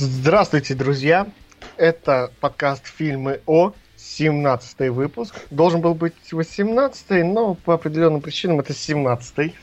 [0.00, 1.26] Здравствуйте, друзья!
[1.76, 5.34] Это подкаст «Фильмы о», 17 выпуск.
[5.50, 9.56] Должен был быть 18 но по определенным причинам это 17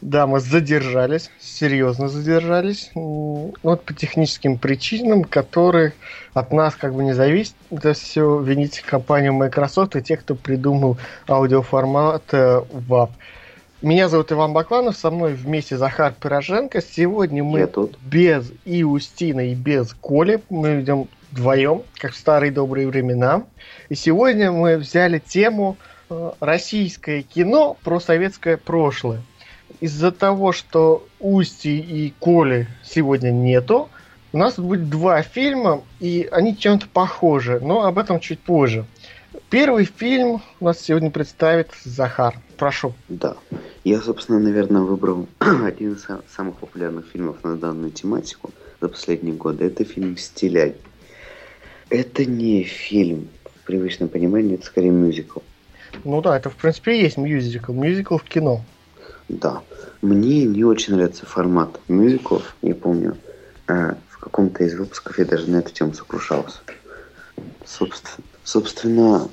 [0.00, 2.92] Да, мы задержались, серьезно задержались.
[2.94, 5.92] Вот по техническим причинам, которые
[6.34, 7.56] от нас как бы не зависят.
[7.72, 13.10] Это все вините компанию Microsoft и те, кто придумал аудиоформат э, WAV.
[13.80, 16.82] Меня зовут Иван Бакланов, со мной вместе Захар Пироженко.
[16.82, 17.96] Сегодня мы тут.
[18.02, 20.42] без и Устина, и без Коли.
[20.50, 23.44] Мы идем вдвоем, как в старые добрые времена.
[23.88, 25.76] И сегодня мы взяли тему
[26.10, 29.22] э, российское кино про советское прошлое.
[29.78, 33.90] Из-за того, что Усти и Коли сегодня нету,
[34.32, 38.86] у нас будет два фильма, и они чем-то похожи, но об этом чуть позже.
[39.50, 42.38] Первый фильм у нас сегодня представит Захар.
[42.58, 42.92] Прошу.
[43.08, 43.34] Да.
[43.82, 49.64] Я, собственно, наверное, выбрал один из самых популярных фильмов на данную тематику за последние годы.
[49.64, 50.76] Это фильм «Стиляй».
[51.88, 53.30] Это не фильм
[53.62, 55.40] в привычном понимании, это скорее мюзикл.
[56.04, 57.72] Ну да, это в принципе и есть мюзикл.
[57.72, 58.62] Мюзикл в кино.
[59.30, 59.62] Да.
[60.02, 62.54] Мне не очень нравится формат мюзиклов.
[62.60, 63.16] Я помню,
[63.66, 66.58] э, в каком-то из выпусков я даже на эту тему сокрушался.
[67.64, 69.28] Собственно, собственно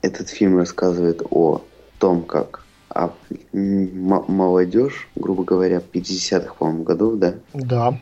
[0.00, 1.62] этот фильм рассказывает о
[1.98, 2.62] том, как
[2.94, 3.14] а
[3.52, 7.34] молодежь, грубо говоря, 50-х, по-моему, годов, да?
[7.54, 7.98] Да.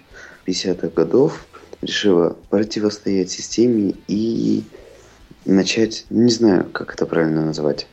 [0.46, 1.46] 50-х годов
[1.80, 4.64] решила противостоять системе и
[5.44, 7.86] начать, не знаю, как это правильно назвать.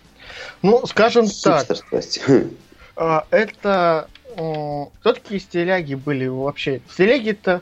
[0.63, 1.67] Ну, скажем так,
[2.95, 6.81] а, это кто такие стиляги были вообще?
[6.91, 7.61] Стиляги это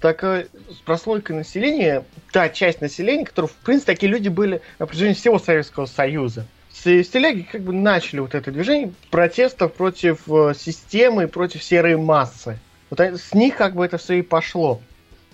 [0.00, 0.46] такая
[0.86, 5.84] прослойка населения, та часть населения, которая, в принципе, такие люди были на протяжении всего Советского
[5.84, 6.46] Союза.
[6.72, 12.58] Стиляги как бы начали вот это движение протестов против э, системы, против серой массы.
[12.90, 14.80] Вот с них как бы это все и пошло.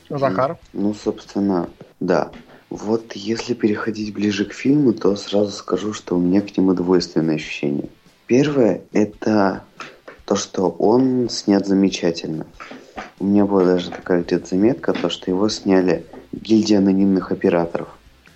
[0.08, 0.58] Захар?
[0.72, 1.70] Ну, собственно,
[2.00, 2.32] да.
[2.68, 7.36] Вот если переходить ближе к фильму, то сразу скажу, что у меня к нему двойственное
[7.36, 7.88] ощущение.
[8.26, 9.64] Первое– это
[10.30, 12.46] то, что он снят замечательно.
[13.18, 17.88] У меня была даже такая где-то заметка, то, что его сняли гильдия анонимных операторов.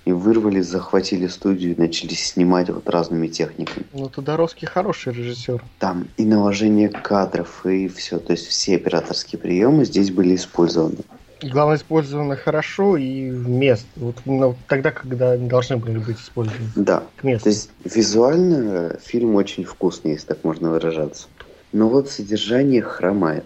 [0.05, 3.87] И вырвали, захватили студию и начали снимать вот разными техниками.
[3.93, 5.63] Ну, Тодоровский хороший режиссер.
[5.79, 8.19] Там и наложение кадров, и все.
[8.19, 10.97] То есть все операторские приемы здесь были использованы.
[11.43, 13.87] Главное, использовано хорошо и вместо.
[13.97, 16.71] Вот ну, тогда, когда они должны были быть использованы.
[16.75, 17.05] Да.
[17.17, 17.45] К месту.
[17.45, 21.29] То есть визуально фильм очень вкусный, если так можно выражаться.
[21.75, 23.45] Но вот содержание хромает.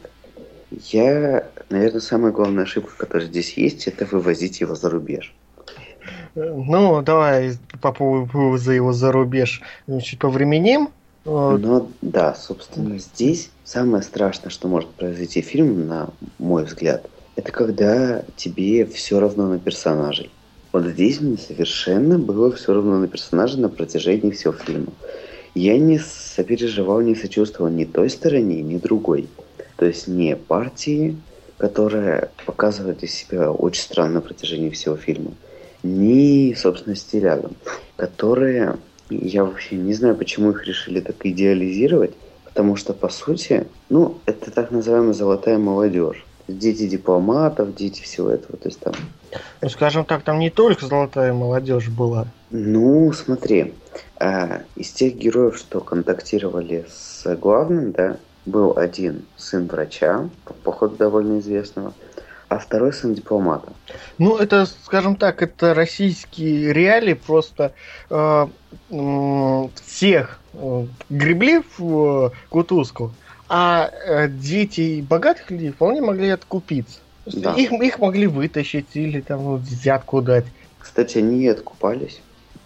[0.71, 5.34] Я, наверное, самая главная ошибка, которая здесь есть, это вывозить его за рубеж.
[6.34, 9.62] Ну, давай по поводу вывоза его за рубеж
[10.05, 10.91] чуть повременим.
[11.25, 18.25] Ну, да, собственно, здесь самое страшное, что может произойти фильм, на мой взгляд– это когда
[18.37, 20.28] тебе все равно на персонажей.
[20.72, 24.93] Вот здесь мне совершенно было все равно на персонажей на протяжении всего фильма.
[25.58, 29.28] Я не сопереживал, не сочувствовал ни той стороне, ни другой.
[29.76, 31.16] То есть не партии,
[31.56, 35.32] которая показывает из себя очень странно на протяжении всего фильма,
[35.82, 37.56] ни, собственно, стилягам,
[37.96, 38.76] которые,
[39.10, 42.12] я вообще не знаю, почему их решили так идеализировать,
[42.44, 48.56] потому что, по сути, ну, это так называемая золотая молодежь дети дипломатов, дети всего этого.
[48.56, 48.94] То есть там...
[49.60, 52.26] Ну, скажем так, там не только золотая молодежь была.
[52.50, 53.75] Ну, смотри,
[54.19, 58.16] э, из тех героев, что контактировали с главным, да,
[58.47, 60.28] был один сын врача,
[60.64, 61.93] походу довольно известного,
[62.49, 63.70] а второй сын дипломата.
[64.17, 67.73] Ну, это, скажем так, это российские реалии, просто
[68.08, 68.46] э,
[68.90, 73.12] э, всех э, гребли в э, кутузку,
[73.49, 76.99] а э, дети богатых людей вполне могли откупиться.
[77.27, 77.55] Да.
[77.55, 80.45] Их, их могли вытащить или там ну, взятку дать.
[80.79, 82.21] Кстати, они и откупались.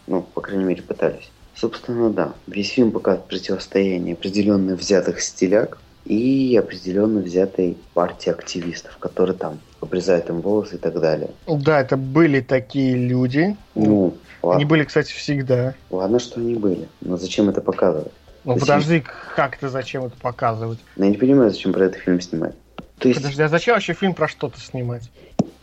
[0.07, 1.31] Ну, по крайней мере, пытались.
[1.55, 2.33] Собственно, да.
[2.47, 10.29] Весь фильм показывает противостояние определенно взятых стиляк и определенно взятой партии активистов, которые там обрезают
[10.31, 11.31] им волосы и так далее.
[11.47, 13.57] Да, это были такие люди.
[13.75, 14.57] Ну, ладно.
[14.57, 15.75] Они были, кстати, всегда.
[15.91, 16.89] Ладно, что они были.
[17.01, 18.13] Но зачем это показывать?
[18.45, 18.61] Ну зачем?
[18.61, 19.05] подожди,
[19.37, 20.79] как ты зачем это показывать?
[20.97, 22.55] Ну, я не понимаю, зачем про этот фильм снимать.
[22.99, 23.21] То есть...
[23.21, 25.11] Подожди, а зачем вообще фильм про что-то снимать?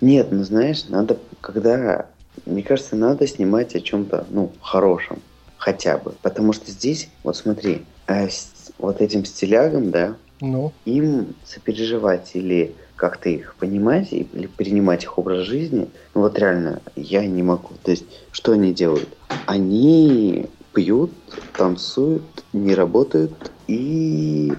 [0.01, 2.07] Нет, ну знаешь, надо, когда...
[2.45, 5.21] Мне кажется, надо снимать о чем-то, ну, хорошем.
[5.57, 6.13] Хотя бы.
[6.21, 10.71] Потому что здесь, вот смотри, э, с, вот этим стилягам, да, ну?
[10.85, 17.25] им сопереживать или как-то их понимать или принимать их образ жизни, ну вот реально, я
[17.25, 17.71] не могу.
[17.83, 19.09] То есть, что они делают?
[19.45, 21.11] Они пьют,
[21.55, 22.23] танцуют,
[22.53, 24.53] не работают и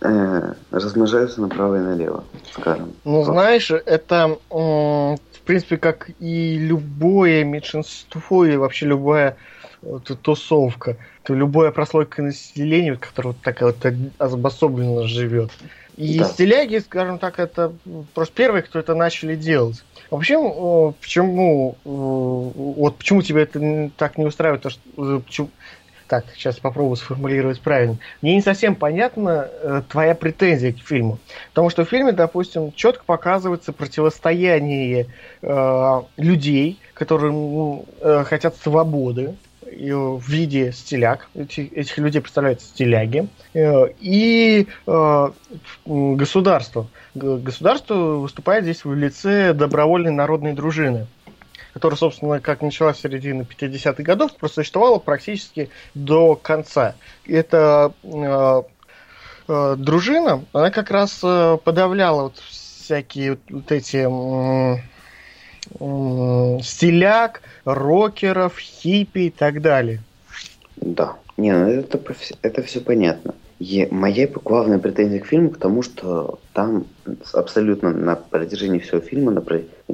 [0.00, 2.92] э, размножаются направо и налево, скажем.
[3.04, 9.36] Ну, знаешь, это, в принципе, как и любое меньшинство, и вообще любая
[10.22, 15.50] тусовка, то любая прослойка населения, которая вот такая вот обособленно живет.
[15.96, 16.26] И да.
[16.26, 17.72] стиляги, скажем так, это
[18.14, 19.84] просто первые, кто это начали делать.
[20.10, 20.36] Вообще,
[21.00, 25.50] почему, вот почему тебя это так не устраивает, то, что, э, почему,
[26.08, 27.98] так, сейчас попробую сформулировать правильно.
[28.22, 31.18] Мне не совсем понятна э, твоя претензия к фильму.
[31.50, 35.06] Потому что в фильме, допустим, четко показывается противостояние
[35.42, 39.36] э, людей, которые э, хотят свободы,
[39.78, 45.30] в виде стиляг, эти, этих людей представляют стиляги, э, и э,
[45.86, 46.88] государство.
[47.14, 51.06] Государство выступает здесь в лице добровольной народной дружины
[51.74, 56.96] которая, собственно, как началась в середине 50-х годов, просуществовала практически до конца.
[57.24, 58.62] И эта э,
[59.46, 64.80] э, дружина, она как раз э, подавляла вот всякие вот эти э, э,
[66.62, 70.00] стиляк, рокеров, хиппи и так далее.
[70.76, 71.16] Да.
[71.36, 72.00] Не, ну это,
[72.42, 73.34] это все понятно.
[73.58, 76.86] И моя главная претензия к фильму к тому, что там
[77.32, 79.40] абсолютно на протяжении всего фильма на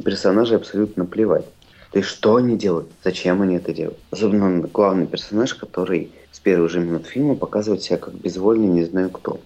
[0.01, 1.47] персонажей абсолютно плевать.
[1.91, 2.89] То есть что они делают?
[3.03, 3.99] Зачем они это делают?
[4.11, 9.11] Особенно главный персонаж, который с первых же минут фильма показывает себя как безвольный, не знаю
[9.11, 9.39] кто.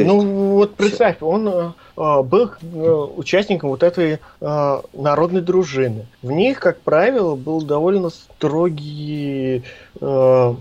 [0.00, 0.06] есть...
[0.06, 6.06] Ну вот представь, он э, был э, участником вот этой э, народной дружины.
[6.22, 9.62] В них, как правило, был довольно строгий
[10.00, 10.54] э,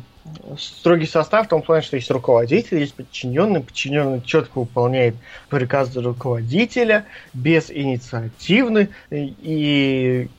[0.57, 5.15] строгий состав в том плане, что есть руководитель, есть подчиненный, подчиненный четко выполняет
[5.49, 10.29] приказы руководителя, без инициативный, и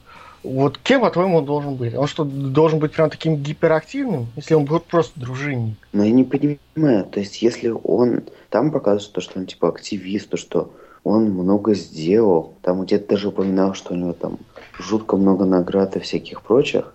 [0.43, 1.95] вот кем, по-твоему, он должен быть?
[1.95, 5.77] Он что, должен быть прям таким гиперактивным, если он будет просто дружинник?
[5.93, 7.07] Ну, я не понимаю.
[7.07, 10.71] То есть, если он там показывает то, что он типа активист, то, что
[11.05, 14.39] он много сделал, там где-то даже упоминал, что у него там
[14.79, 16.95] жутко много наград и всяких прочих,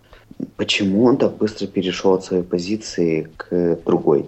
[0.58, 4.28] почему он так быстро перешел от своей позиции к другой.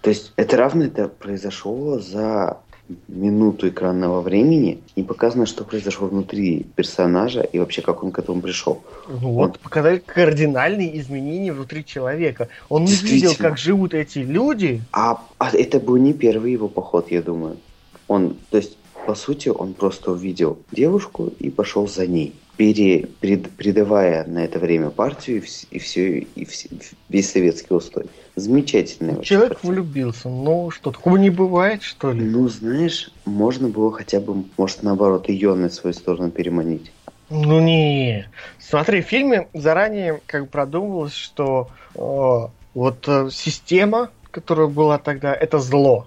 [0.00, 2.58] То есть это равно это произошло за
[3.06, 8.40] минуту экранного времени, не показано, что произошло внутри персонажа и вообще как он к этому
[8.40, 8.82] пришел.
[9.08, 9.52] Вот, он...
[9.62, 12.48] показали кардинальные изменения внутри человека.
[12.70, 14.80] Он не видел, как живут эти люди.
[14.92, 17.58] А, а это был не первый его поход, я думаю.
[18.06, 18.78] Он, то есть,
[19.08, 24.58] по сути, он просто увидел девушку и пошел за ней пере, пред, предавая на это
[24.58, 26.68] время партию и, все, и все,
[27.08, 28.04] весь советский устой.
[28.36, 29.22] Замечательный.
[29.22, 29.72] Человек картина.
[29.72, 30.28] влюбился.
[30.28, 32.22] Ну, что, такого не бывает, что ли?
[32.22, 36.92] Ну, знаешь, можно было хотя бы, может, наоборот, ее на свою сторону переманить.
[37.30, 38.28] Ну не,
[38.58, 45.58] смотри, в фильме заранее как продумывалось, что э, вот э, система, которая была тогда, это
[45.60, 46.06] зло.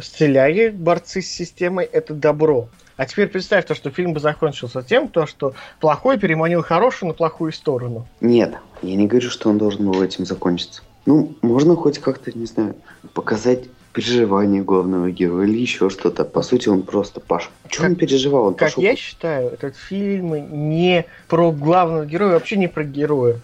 [0.00, 2.68] Стиляги, борцы с системой, это добро.
[2.96, 7.14] А теперь представь то, что фильм бы закончился тем, то, что плохой переманил хорошую на
[7.14, 8.06] плохую сторону.
[8.20, 10.82] Нет, я не говорю, что он должен был этим закончиться.
[11.06, 12.76] Ну, можно хоть как-то, не знаю,
[13.12, 16.24] показать переживания главного героя или еще что-то.
[16.24, 17.50] По сути, он просто Паша.
[17.68, 18.46] Что он переживал?
[18.46, 18.82] Он как пошел...
[18.82, 23.40] я считаю, этот фильм не про главного героя, вообще не про героя.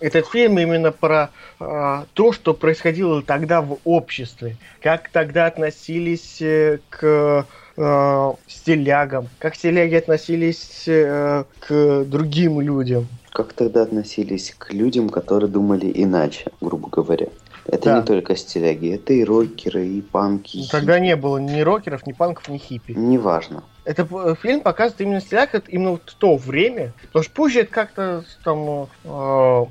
[0.00, 6.78] Этот фильм именно про э, то, что происходило тогда в обществе, как тогда относились э,
[6.90, 13.06] к э, стилягам, как стиляги относились э, к другим людям.
[13.32, 17.28] Как тогда относились к людям, которые думали иначе, грубо говоря.
[17.66, 17.98] Это да.
[17.98, 20.58] не только стиляги, это и рокеры, и панки.
[20.58, 22.92] И Тогда не было ни рокеров, ни панков, ни хиппи.
[22.92, 23.64] Неважно.
[23.84, 26.92] Это э, фильм показывает именно стиляг, это именно в то время.
[27.06, 29.64] Потому что позже это как-то там э,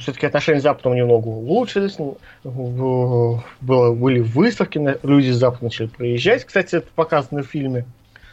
[0.00, 1.96] все-таки отношения с Западом немного улучшились.
[2.42, 6.44] Было, были выставки, люди с Запада начали приезжать.
[6.44, 7.84] Кстати, это показано в фильме.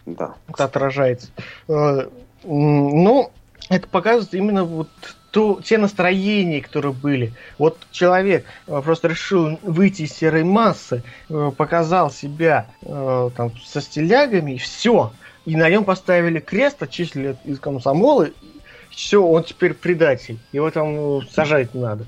[0.05, 0.35] Да.
[0.47, 1.29] Это отражается.
[1.67, 2.07] Э,
[2.43, 3.31] ну,
[3.69, 4.89] это показывает именно вот
[5.31, 7.33] то, те настроения, которые были.
[7.57, 14.53] Вот человек э, просто решил выйти из серой массы, э, показал себя там, со стилягами,
[14.53, 15.11] и все.
[15.45, 18.29] И на нем поставили крест, отчислили из комсомола,
[18.91, 20.37] все, он теперь предатель.
[20.51, 22.05] Его там ну, сажать надо.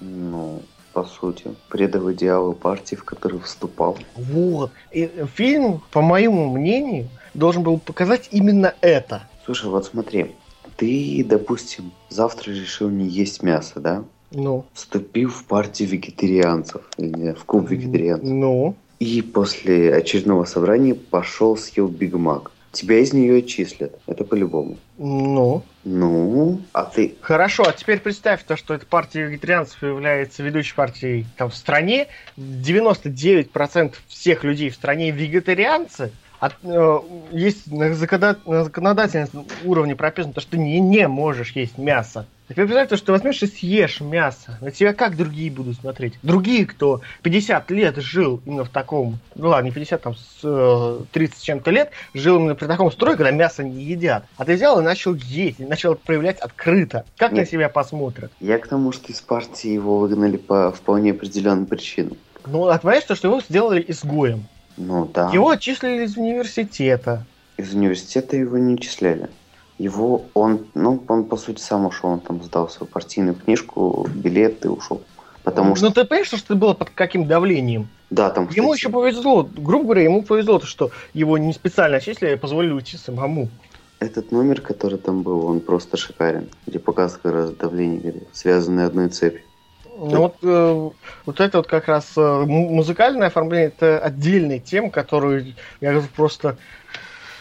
[0.00, 3.96] Ну, по сути, предал идеалы партии, в которую вступал.
[4.16, 4.70] Вот.
[4.92, 9.22] И фильм, по моему мнению, должен был показать именно это.
[9.44, 10.34] Слушай, вот смотри,
[10.76, 14.04] ты, допустим, завтра решил не есть мясо, да?
[14.32, 14.66] Ну.
[14.74, 18.28] Вступил в партию вегетарианцев, или в клуб вегетарианцев.
[18.28, 18.74] Ну.
[18.98, 23.98] И после очередного собрания пошел съел Биг Мак тебя из нее отчислят.
[24.06, 24.76] Это по-любому.
[24.98, 27.14] Ну, Ну, а ты...
[27.20, 32.08] Хорошо, а теперь представь то, что эта партия вегетарианцев является ведущей партией там, в стране.
[32.36, 36.10] 99% всех людей в стране вегетарианцы.
[36.40, 36.98] А, э,
[37.30, 42.26] есть на законодательном уровне прописано, то, что ты не, не можешь есть мясо.
[42.48, 44.56] Теперь представь, то, что ты возьмешь и съешь мясо.
[44.60, 46.14] На тебя как другие будут смотреть?
[46.22, 51.00] Другие, кто 50 лет жил именно в таком, ну ладно, не 50, там, с э,
[51.12, 54.26] 30 с чем-то лет, жил именно при таком строе, когда мясо не едят.
[54.36, 57.04] А ты взял и начал есть, и начал проявлять открыто.
[57.16, 57.50] Как на Нет.
[57.50, 58.30] себя посмотрят?
[58.38, 62.16] Я к тому, что из партии его выгнали по вполне определенным причинам.
[62.46, 64.46] Ну, а понимаешь, то, что его сделали изгоем.
[64.76, 65.30] Ну да.
[65.32, 67.26] Его отчислили из университета.
[67.56, 69.28] Из университета его не числяли.
[69.78, 74.64] Его, он, ну, он по сути сам ушел, он там сдал свою партийную книжку, билет
[74.64, 75.02] и ушел.
[75.44, 77.88] Потому ну, что, ты понимаешь, что это было под каким давлением?
[78.10, 81.96] да, там, Ему кстати, еще повезло, грубо говоря, ему повезло, то, что его не специально
[81.96, 83.48] отчислили, а позволили уйти самому.
[83.98, 86.48] этот номер, который там был, он просто шикарен.
[86.66, 89.42] Где показывает как раз давление, говорит, связанные одной цепью.
[89.98, 90.90] Ну вот, э,
[91.24, 96.58] вот это вот как раз э, музыкальное оформление, это отдельная тема, которую я просто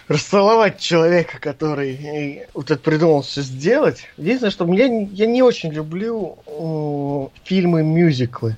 [0.08, 4.04] расцеловать человека, который э, вот это придумал все сделать.
[4.18, 8.58] Единственное, что я, не- я не очень люблю э, фильмы-мюзиклы.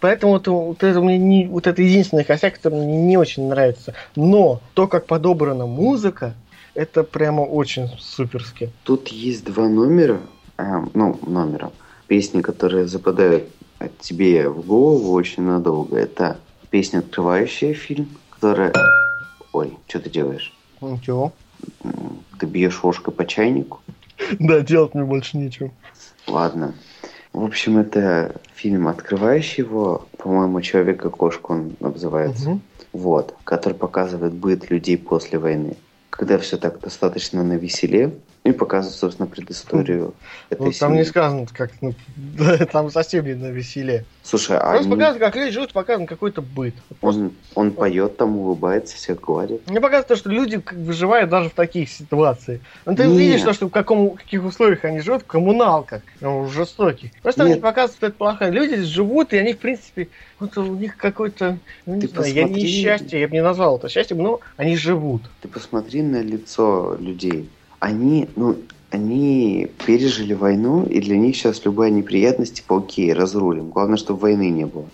[0.00, 3.94] Поэтому это, вот это мне не, вот это единственный косяк, который мне не очень нравится.
[4.14, 6.34] Но то, как подобрана музыка,
[6.74, 8.70] это прямо очень суперски.
[8.84, 10.20] Тут есть два номера,
[10.58, 11.72] а, ну, номера,
[12.06, 13.48] песни, которые западают
[13.78, 15.96] от тебе в голову очень надолго.
[15.96, 16.36] Это
[16.70, 18.72] песня, открывающая фильм, которая...
[19.52, 20.52] Ой, что ты делаешь?
[21.82, 23.80] М, Ты бьешь ложкой по чайнику?
[24.38, 25.70] Да, делать мне больше нечего.
[26.26, 26.74] Ладно.
[27.32, 32.50] В общем, это фильм, открывающий его, по-моему, «Человек-кошка» он называется.
[32.50, 32.62] Мгм.
[32.92, 35.76] Вот, который показывает быт людей после войны.
[36.10, 38.12] Когда все так достаточно на веселе,
[38.44, 40.12] и показывает, собственно, предысторию
[40.50, 41.04] этой Ну, там не семьи.
[41.04, 41.94] сказано, как, ну,
[42.72, 44.04] там совсем не на веселе.
[44.22, 46.74] Слушай, а Просто они- показывают, как люди живут, показан какой-то быт.
[47.00, 49.66] Просто он, он поет там, улыбается, всех гладит.
[49.66, 52.60] Мне показывает, то, что люди выживают даже в таких ситуациях.
[52.84, 53.18] Ну, ты Нет.
[53.18, 57.12] видишь, то, что в, каком, в каких условиях они живут, в коммуналках, ну, жестоких.
[57.22, 57.52] Просто Нет.
[57.54, 58.50] мне показывают, что это плохо.
[58.50, 60.08] Люди живут, и они, в принципе,
[60.38, 62.82] вот у них какой-то, ну, не Ты знаю, я не посмотри.
[62.82, 65.22] счастье, я бы не назвал это счастьем, но они живут.
[65.40, 67.48] Ты посмотри на лицо людей.
[67.84, 68.56] Они, ну,
[68.90, 73.68] они пережили войну, и для них сейчас любая неприятность, типа, окей, разрулим.
[73.68, 74.86] Главное, чтобы войны не было.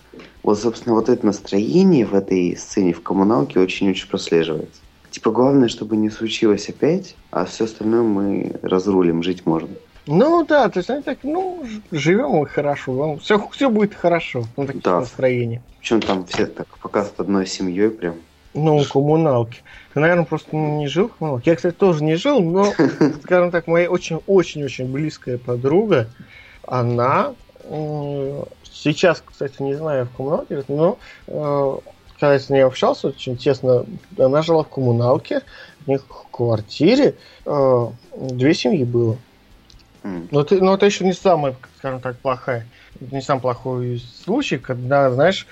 [0.42, 4.80] Вот, собственно, вот это настроение в этой сцене в коммуналке очень-очень прослеживается.
[5.09, 9.68] Типа, главное, чтобы не случилось опять, а все остальное мы разрулим, жить можно.
[10.09, 14.66] Ну да, то есть они так, ну, живем и хорошо, все, все будет хорошо, ну,
[14.66, 14.99] такие Да.
[14.99, 15.62] настроения.
[15.78, 18.16] Причем там все так показывают одной семьей прям.
[18.52, 19.59] Ну, коммуналки.
[19.92, 21.50] Ты, наверное, просто не жил в коммуналке.
[21.50, 22.73] Я, кстати, тоже не жил, но,
[23.23, 26.09] скажем так, моя очень-очень-очень близкая подруга,
[26.66, 27.35] она
[28.64, 31.78] сейчас, кстати, не знаю, в коммуналке, но э,
[32.18, 33.85] когда я с ней общался очень тесно,
[34.18, 35.42] она жила в коммуналке,
[35.87, 39.16] у них в квартире э, две семьи было.
[40.02, 42.66] Но, ты, но это еще не самая, скажем так, плохая.
[43.00, 45.47] Это не самый плохой случай, когда, знаешь,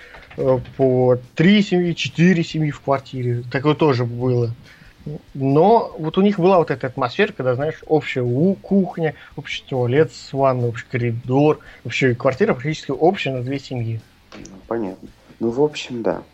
[0.76, 3.42] по три семьи, четыре семьи в квартире.
[3.50, 4.54] Такое тоже было.
[5.35, 10.12] Но вот у них была вот эта атмосфера, когда, знаешь, общая у- кухня, общий туалет
[10.12, 14.02] с ванной, общий коридор, вообще квартира практически общая на две семьи.
[14.66, 15.09] Понятно.
[15.40, 16.26] Ну, в общем, да.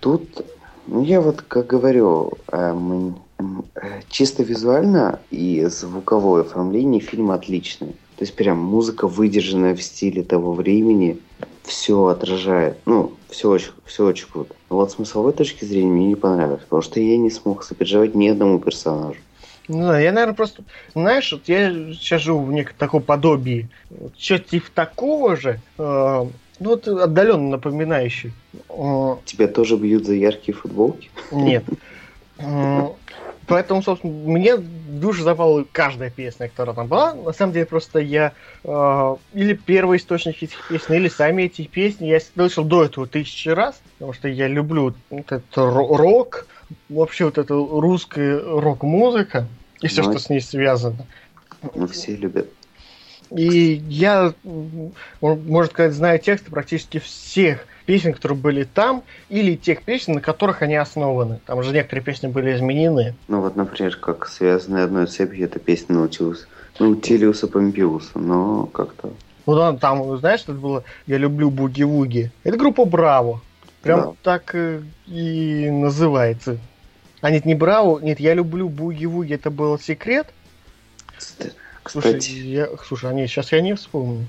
[0.00, 0.40] Тут,
[0.86, 7.92] ну, я вот, как говорю, эм, э, чисто визуально и звуковое оформление фильма отличное.
[8.16, 11.27] То есть прям музыка, выдержанная в стиле того времени,
[11.64, 12.78] все отражает.
[12.86, 14.54] Ну, все очень, все очень круто.
[14.70, 18.28] Но вот смысловой точки зрения мне не понравилось, потому что я не смог сопереживать ни
[18.28, 19.18] одному персонажу.
[19.68, 20.62] Ну, да, я, наверное, просто,
[20.94, 23.68] знаешь, вот я сейчас живу в неком таком подобии,
[24.16, 26.26] что-то типа такого же, э,
[26.60, 28.32] ну, вот отдаленно напоминающий.
[28.70, 31.10] Э, Тебя тоже бьют за яркие футболки?
[31.30, 31.64] Нет.
[33.48, 37.14] Поэтому, собственно, мне душу запала каждая песня, которая там была.
[37.14, 42.06] На самом деле, просто я э, или первый источник этих песен, или сами эти песни
[42.06, 46.46] я слышал до этого тысячи раз, потому что я люблю вот этот ро- рок,
[46.88, 49.48] вообще вот эта русская рок-музыка
[49.80, 51.06] и все, Ну, что с ней связано.
[51.74, 52.57] Ну, все любят.
[53.30, 54.32] И я,
[55.20, 60.62] можно сказать, знаю тексты практически всех песен, которые были там, или тех песен, на которых
[60.62, 61.40] они основаны.
[61.46, 63.14] Там же некоторые песни были изменены.
[63.28, 66.46] Ну вот, например, как связанная одной цепью, это песня Наутилус.
[66.78, 69.10] Наутилиуса Помпиуса, но как-то...
[69.46, 72.30] Ну да, там, знаешь, это было «Я люблю буги-вуги».
[72.44, 73.40] Это группа «Браво».
[73.82, 74.12] Прям Да.
[74.22, 76.58] так э, и называется.
[77.20, 80.28] А нет, не Брау, нет, я люблю Буги-Вуги, это был секрет.
[81.86, 84.26] Слушай, Кстати, я, слушай, а нет, сейчас я не вспомню.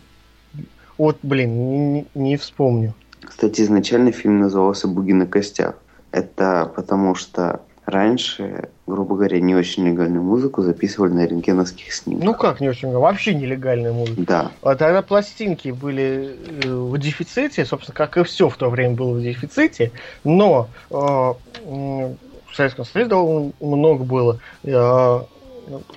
[0.97, 2.93] Вот, блин, не, не вспомню.
[3.21, 5.75] кстати, изначально фильм назывался «Буги на костях».
[6.11, 12.25] Это потому что раньше, грубо говоря, не очень легальную музыку записывали на рентгеновских снимках.
[12.25, 14.21] Ну как не очень, вообще нелегальная музыка.
[14.21, 18.95] Да, А тогда пластинки были э, в дефиците, собственно, как и все в то время
[18.95, 19.91] было в дефиците,
[20.23, 22.15] но э, в
[22.55, 24.39] Советском Союзе довольно много было.
[24.63, 25.21] Э,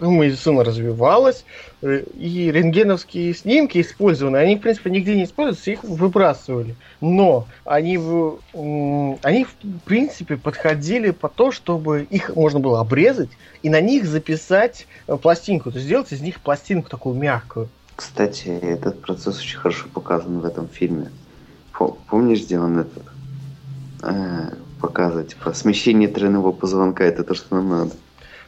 [0.01, 1.45] медицина развивалась,
[1.83, 6.77] э, и рентгеновские снимки использованы, они, в принципе, нигде не используются, их выбрасывали.
[7.01, 8.39] Но они, в-
[9.23, 13.31] они в принципе, подходили по то, чтобы их можно было обрезать
[13.63, 17.69] и на них записать э, пластинку, то есть сделать из них пластинку такую мягкую.
[17.97, 21.11] кстати, этот процесс очень хорошо показан в этом фильме.
[21.73, 23.05] По- Помнишь, где он этот
[24.03, 27.93] э, показывает, типа, смещение тройного позвонка, это то, что нам надо.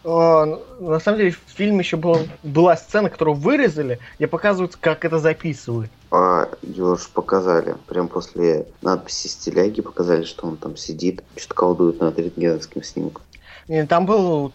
[0.05, 0.45] А,
[0.81, 5.19] На самом деле, в фильме еще была, была сцена, которую вырезали, где показывают, как это
[5.19, 5.91] записывают.
[6.11, 12.01] А его ж показали, прям после надписи стиляги показали, что он там сидит, что-то колдует
[12.01, 13.23] над рентгеновским снимком.
[13.67, 14.53] И там был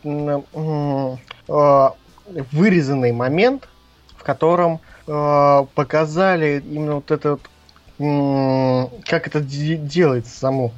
[1.48, 1.94] а,
[2.52, 3.68] вырезанный момент,
[4.16, 7.42] в котором а, показали именно вот этот,
[7.98, 10.72] как это де- делается само.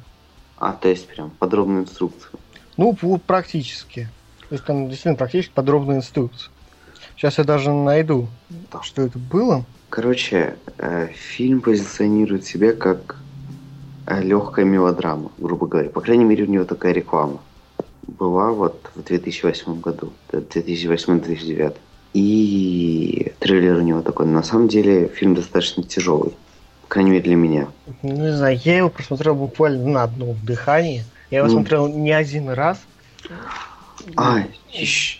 [0.56, 2.30] А, то есть прям подробную инструкцию.
[2.76, 4.08] Ну, практически.
[4.52, 6.50] То есть там действительно практически подробная инструкция.
[7.16, 8.28] Сейчас я даже найду,
[8.82, 9.64] что это было.
[9.88, 13.16] Короче, э, фильм позиционирует себя как
[14.06, 15.88] легкая мелодрама, грубо говоря.
[15.88, 17.40] По крайней мере, у него такая реклама
[18.06, 21.74] была вот в 2008 году, 2008-2009.
[22.12, 24.26] И трейлер у него такой.
[24.26, 26.34] На самом деле фильм достаточно тяжелый.
[26.82, 27.68] По крайней мере, для меня.
[28.02, 31.04] Ну, Не знаю, я его просмотрел буквально на одном дыхании.
[31.30, 31.54] Я его Ну.
[31.54, 32.78] смотрел не один раз.
[34.16, 34.38] А,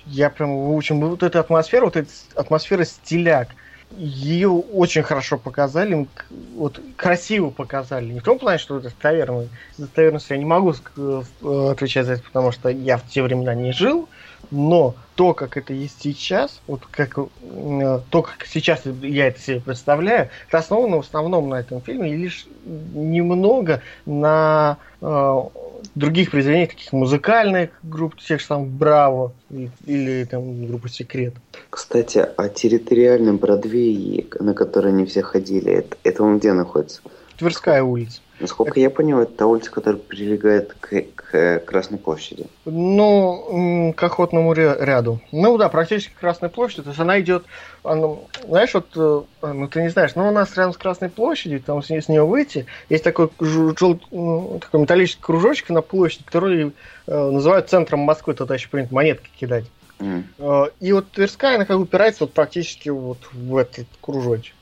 [0.06, 3.48] Я прям выучил вот эту атмосферу, вот эта атмосфера стиляк.
[3.96, 6.06] Ее очень хорошо показали,
[6.54, 8.06] вот красиво показали.
[8.12, 9.48] Не в том плане, что это достоверно.
[9.76, 13.54] Достоверность я не могу ск- э, отвечать за это, потому что я в те времена
[13.54, 14.08] не жил.
[14.50, 19.60] Но то, как это есть сейчас, вот как э, то, как сейчас я это себе
[19.60, 25.40] представляю, это основано в основном на этом фильме и лишь немного на э,
[25.94, 31.34] других произведениях, таких музыкальных групп, тех же там Браво или, или там группа Секрет.
[31.70, 37.02] Кстати, о территориальном Бродвее, на который не все ходили, это, это он где находится?
[37.38, 38.20] Тверская улица.
[38.42, 42.46] Насколько я понял, это та улица, которая прилегает к, к Красной площади.
[42.64, 45.20] Ну, к охотному ря- ряду.
[45.30, 46.82] Ну да, практически к Красной площади.
[46.82, 47.44] То есть она идет,
[47.84, 48.08] она,
[48.48, 51.82] знаешь, вот, э, ну ты не знаешь, но у нас рядом с Красной площадью, там
[51.82, 54.00] с, с нее выйти, есть такой, жел-
[54.58, 56.72] такой металлический кружочек на площади, который
[57.06, 59.66] э, называют центром Москвы, туда еще принято монетки кидать.
[60.38, 64.54] Э, и вот Тверская, она как бы упирается вот практически вот в этот кружочек.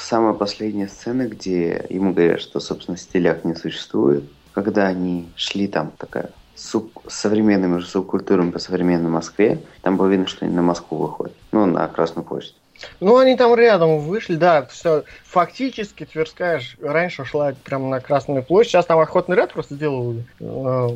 [0.00, 5.92] Самая последняя сцена, где ему говорят, что, собственно, стиляк не существует, когда они шли там
[5.96, 10.98] такая суб- современными же субкультурами по современной Москве, там было видно, что они на Москву
[10.98, 11.34] выходят.
[11.52, 12.56] Ну, на Красную площадь.
[13.00, 15.04] Ну, они там рядом вышли, да, все.
[15.24, 20.24] Фактически Тверская раньше шла прямо на Красную площадь, сейчас там охотный ряд просто сделали.
[20.40, 20.88] Э,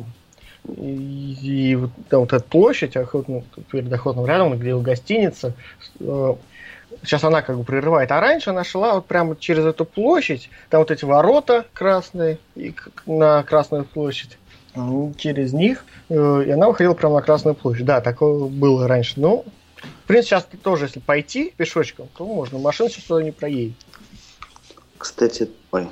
[0.75, 5.53] И, и вот там вот эта площадь охотно, перед охотным рядом, где гостиница,
[6.01, 6.33] э,
[7.03, 8.11] сейчас она как бы прерывает.
[8.11, 12.73] А раньше она шла вот прямо через эту площадь, там вот эти ворота красные и
[13.05, 14.37] на Красную площадь.
[15.17, 17.85] Через них, э, и она выходила прямо на Красную площадь.
[17.85, 19.13] Да, такое было раньше.
[19.15, 19.43] Ну,
[20.03, 22.59] в принципе, сейчас тоже, если пойти пешочком, то можно.
[22.59, 23.75] Машина сейчас туда не проедет.
[24.97, 25.89] Кстати, ой,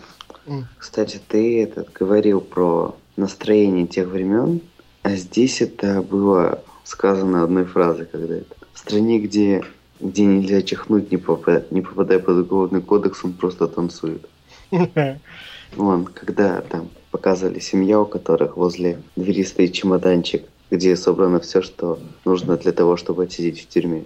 [0.77, 4.61] кстати, ты этот говорил про настроение тех времен,
[5.03, 9.63] а здесь это было сказано одной фразой, когда это в стране, где,
[9.99, 14.27] где нельзя чихнуть, не попадая, не попадая под уголовный кодекс, он просто танцует.
[15.75, 21.99] Вон, когда там показывали семья, у которых возле двери стоит чемоданчик, где собрано все, что
[22.23, 24.03] нужно для того, чтобы отсидеть в тюрьме.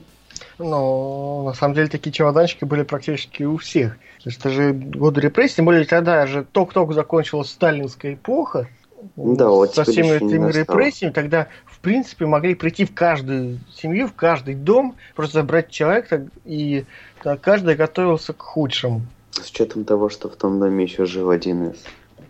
[0.57, 3.93] Но на самом деле такие чемоданчики были практически у всех.
[4.23, 8.67] То есть это же годы репрессий, тем более тогда же только-только закончилась сталинская эпоха.
[9.15, 14.13] Да, Со оттепель всеми этими репрессиями, тогда, в принципе, могли прийти в каждую семью, в
[14.13, 16.85] каждый дом, просто забрать человека, и
[17.23, 19.01] так, каждый готовился к худшему.
[19.31, 21.83] С учетом того, что в том доме еще жил один из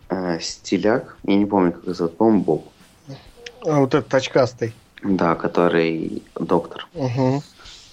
[0.09, 2.67] э, стиляк, я не помню, как его зовут, по-моему, Боб.
[3.65, 4.73] А вот этот очкастый.
[5.03, 6.87] Да, который доктор.
[6.93, 7.43] Угу.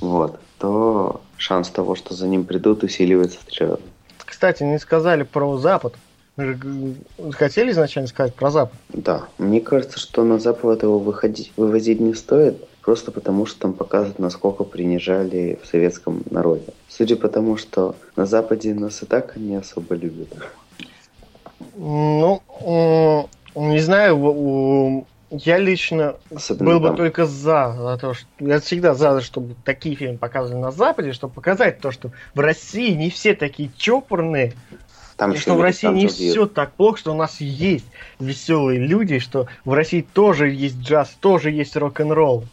[0.01, 0.41] Вот.
[0.59, 3.81] То шанс того, что за ним придут, усиливается в три раза.
[4.25, 5.95] Кстати, не сказали про Запад.
[6.37, 8.79] Хотели изначально сказать про Запад?
[8.91, 13.73] Да, мне кажется, что на Запад его выходить, вывозить не стоит, просто потому что там
[13.73, 16.73] показывают, насколько принижали в советском народе.
[16.89, 20.29] Судя по тому, что на Западе нас и так не особо любят.
[21.75, 22.43] Ну,
[23.55, 26.97] не знаю, я лично Особенно был бы там.
[26.97, 31.35] только за, за то, что я всегда за, чтобы такие фильмы показывали на Западе, чтобы
[31.35, 34.53] показать то, что в России не все такие чопорные,
[35.17, 37.87] там и что в России не все так плохо, что у нас есть
[38.19, 42.45] веселые люди, что в России тоже есть джаз, тоже есть рок-н-ролл.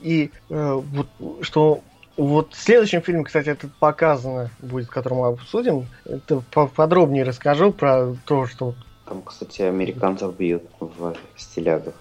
[0.00, 1.06] И э, вот
[1.42, 1.82] что
[2.16, 5.86] вот в следующем фильме, кстати, это показано будет, который мы обсудим.
[6.04, 6.42] Это
[6.74, 8.74] подробнее расскажу про то, что...
[9.04, 11.94] Там, кстати, американцев бьют в стилягах.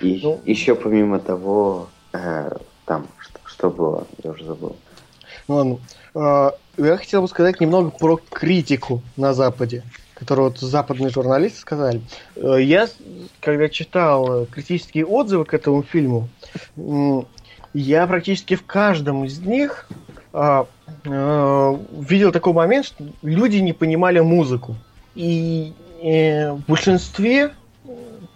[0.00, 2.50] И ну, еще помимо того, э,
[2.86, 4.76] там, что, что было, я уже забыл.
[5.48, 5.78] Ну ладно.
[6.14, 9.82] Э, я хотел бы сказать немного про критику на Западе,
[10.14, 12.02] которую вот западные журналисты сказали.
[12.36, 12.88] Э, я,
[13.40, 16.28] когда читал критические отзывы к этому фильму,
[17.74, 19.88] я практически в каждом из них
[20.32, 20.64] э,
[21.04, 24.76] э, видел такой момент, что люди не понимали музыку.
[25.14, 27.52] И э, в большинстве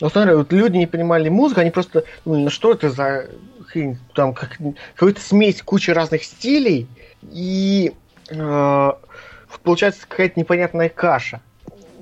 [0.00, 3.26] ну, смотри, вот люди не понимали музыку, они просто ну что это за
[3.66, 4.58] хрень, там как,
[4.94, 6.86] какая-то смесь кучи разных стилей,
[7.30, 7.92] и
[8.30, 8.92] э,
[9.62, 11.40] получается какая-то непонятная каша.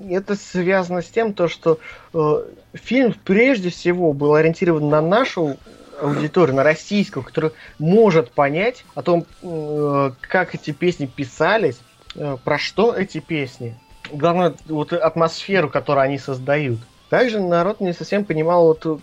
[0.09, 1.79] Это связано с тем, то, что
[2.15, 5.57] э, фильм прежде всего был ориентирован на нашу
[6.01, 11.81] аудиторию, на российскую, которая может понять о том, э, как эти песни писались,
[12.15, 13.77] э, про что эти песни.
[14.13, 16.79] Главное, вот атмосферу, которую они создают.
[17.11, 19.01] Также народ не совсем понимал, вот,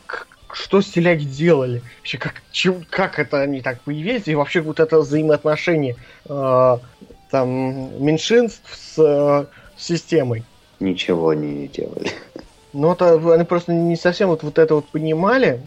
[0.52, 1.82] что стиляги делали.
[2.00, 5.96] Вообще, как, чем, как это они так появились, и вообще вот это взаимоотношение
[6.28, 6.78] э,
[7.36, 9.46] там, меньшинств с э,
[9.78, 10.46] системой.
[10.80, 12.10] Ничего они не делали.
[12.78, 15.62] Ну, это, они просто не совсем вот, вот это вот понимали.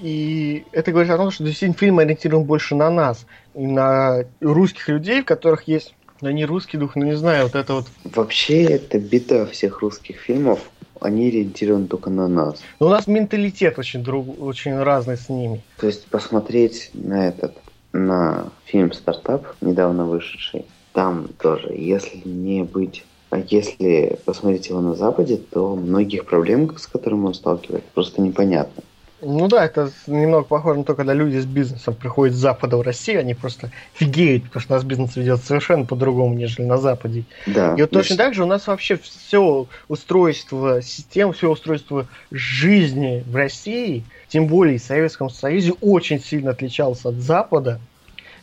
[0.00, 4.88] И это говорит о том, что действительно фильм ориентирован больше на нас, и на русских
[4.88, 7.86] людей, в которых есть да не русский дух, но не знаю, вот это вот...
[8.04, 10.60] Вообще, это беда всех русских фильмов
[11.00, 12.62] они ориентированы только на нас.
[12.80, 15.60] Но у нас менталитет очень, друг, очень разный с ними.
[15.76, 17.58] То есть посмотреть на этот,
[17.92, 24.94] на фильм «Стартап», недавно вышедший, там тоже, если не быть а если посмотреть его на
[24.94, 28.82] Западе, то многих проблем, с которыми он сталкивается, просто непонятно.
[29.22, 32.82] Ну да, это немного похоже на то, когда люди с бизнесом приходят с Запада в
[32.82, 37.24] Россию, они просто фигеют, потому что у нас бизнес ведет совершенно по-другому, нежели на Западе.
[37.46, 43.24] Да, и вот точно так же у нас вообще все устройство систем, все устройство жизни
[43.26, 47.80] в России, тем более в Советском Союзе, очень сильно отличалось от Запада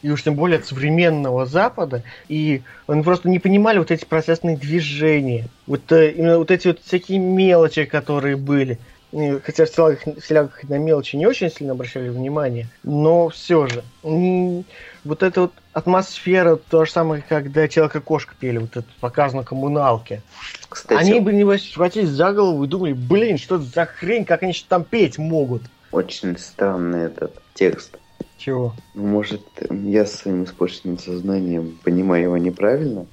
[0.02, 4.58] и уж тем более от современного Запада, и они просто не понимали вот эти процессные
[4.58, 8.80] движения, вот э, именно вот эти вот всякие мелочи, которые были
[9.12, 13.84] хотя в селах, в селях на мелочи не очень сильно обращали внимание, но все же.
[14.04, 14.66] Не,
[15.04, 19.44] вот эта вот атмосфера, то же самое, когда человек и кошка пели, вот это показано
[19.44, 20.22] коммуналке.
[20.68, 24.44] Кстати, они бы не схватились за голову и думали, блин, что это за хрень, как
[24.44, 25.64] они там петь могут.
[25.92, 27.98] Очень странный этот текст.
[28.39, 28.73] Чего?
[28.93, 33.06] Ну, может, я своим испорченным сознанием понимаю его неправильно,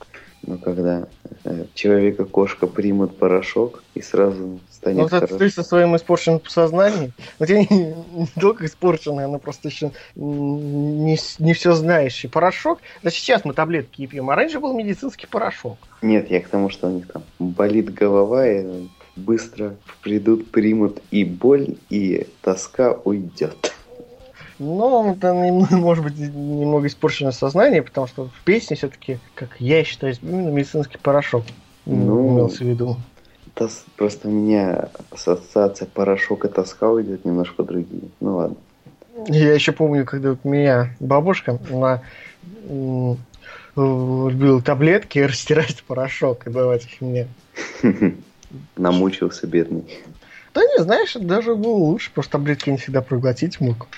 [0.43, 1.09] но когда
[1.43, 5.37] э, человека-кошка примут порошок и сразу станет Ну, хорошо.
[5.37, 11.19] ты со своим испорченным сознанием, у тебя не, не только испорченное, оно просто еще не,
[11.41, 12.29] не все знающий.
[12.29, 15.77] Порошок, да сейчас мы таблетки пьем, а раньше был медицинский порошок.
[16.03, 18.87] Нет, я к тому, что у них там болит голова, и
[19.17, 23.73] быстро придут, примут и боль, и тоска уйдет.
[24.59, 25.33] Но это,
[25.71, 30.99] может быть, немного испорченное сознание, потому что в песне все-таки, как я считаю, именно медицинский
[30.99, 31.45] порошок
[31.85, 32.97] ну, имелся в виду.
[33.55, 38.03] Тос, просто у меня ассоциация порошок и тоска уйдет немножко другие.
[38.21, 38.57] Ну ладно.
[39.29, 42.03] Я еще помню, когда вот меня бабушка, она
[43.77, 47.29] любила таблетки растирать порошок и давать их мне.
[48.77, 49.85] Намучился бедный.
[50.55, 53.89] Да не, знаешь, даже было лучше, просто таблетки не всегда проглотить мог.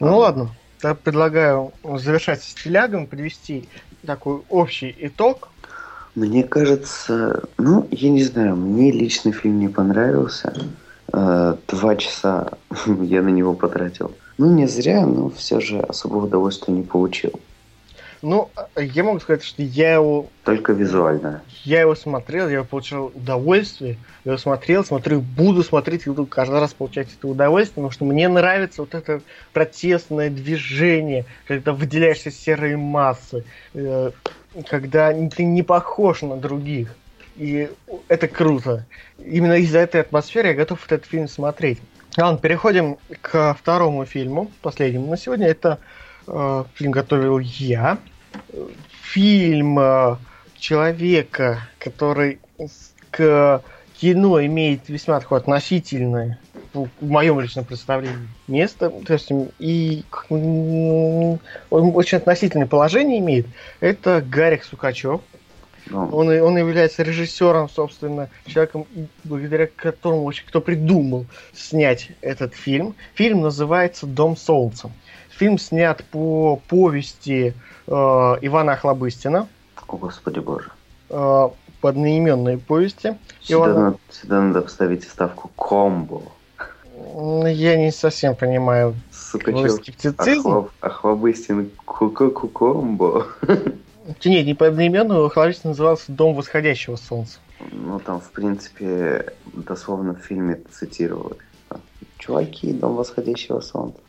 [0.00, 0.16] Ну а.
[0.16, 0.50] ладно,
[0.82, 3.68] я предлагаю завершать с телягом, подвести
[4.06, 5.48] такой общий итог.
[6.14, 10.52] Мне кажется, ну, я не знаю, мне лично фильм не понравился.
[11.12, 12.52] Э, два часа
[13.02, 14.12] я на него потратил.
[14.36, 17.32] Ну, не зря, но все же особого удовольствия не получил.
[18.20, 20.26] Ну, я могу сказать, что я его...
[20.44, 21.42] Только визуально.
[21.62, 23.96] Я его смотрел, я получил удовольствие.
[24.24, 28.28] Я его смотрел, смотрю, буду смотреть, буду каждый раз получать это удовольствие, потому что мне
[28.28, 29.20] нравится вот это
[29.52, 34.10] протестное движение, когда выделяешься серые массы, э,
[34.68, 36.94] когда ты не похож на других.
[37.36, 37.70] и
[38.08, 38.84] это круто.
[39.24, 41.78] Именно из-за этой атмосферы я готов этот фильм смотреть.
[42.16, 45.46] Ладно, переходим к второму фильму, последнему на сегодня.
[45.46, 45.78] Это
[46.74, 47.98] фильм готовил я.
[49.02, 50.16] Фильм э,
[50.58, 52.38] человека, который
[53.10, 53.62] к
[53.98, 56.38] кино имеет весьма такое относительное,
[56.72, 61.38] в моем личном представлении, место, то есть и он
[61.70, 63.46] очень относительное положение имеет.
[63.80, 65.20] Это Гарик Сукачев.
[65.90, 66.08] Ну.
[66.12, 68.86] Он, он является режиссером, собственно, человеком,
[69.24, 72.94] благодаря которому очень кто придумал снять этот фильм.
[73.14, 74.90] Фильм называется «Дом солнца».
[75.38, 77.54] Фильм снят по повести
[77.86, 79.46] э, Ивана Охлобыстина.
[79.86, 80.72] О, Господи Боже.
[81.10, 81.48] Э,
[81.80, 83.16] по одноименной повести.
[83.40, 83.80] Сюда, Ивана...
[83.80, 86.22] надо, сюда надо вставить ставку комбо.
[87.46, 90.48] Я не совсем понимаю Сукачев, скептицизм.
[90.48, 93.28] Охлоб, Охлобыстин комбо.
[94.24, 97.38] Нет, не по одноименному, Хлорич назывался «Дом восходящего солнца».
[97.70, 101.36] Ну, там, в принципе, дословно в фильме цитировали.
[102.18, 104.00] Чуваки, «Дом восходящего солнца».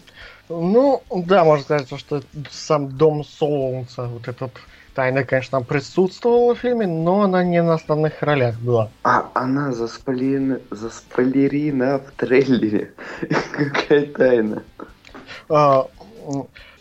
[0.50, 4.52] Ну, да, можно сказать, что сам Дом Солнца, вот этот
[4.96, 8.90] тайна, конечно, там присутствовала в фильме, но она не на основных ролях была.
[9.04, 12.92] А она заспойлерена, заспойлерена в трейлере.
[13.54, 14.64] Какая тайна?
[15.48, 15.86] А,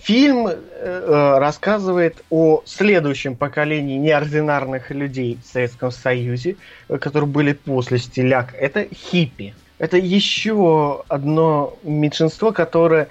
[0.00, 6.56] Фильм э, э, рассказывает о следующем поколении неординарных людей в Советском Союзе,
[6.88, 8.54] которые были после стиляк.
[8.54, 9.54] Это хиппи.
[9.78, 13.08] Это еще одно меньшинство, которое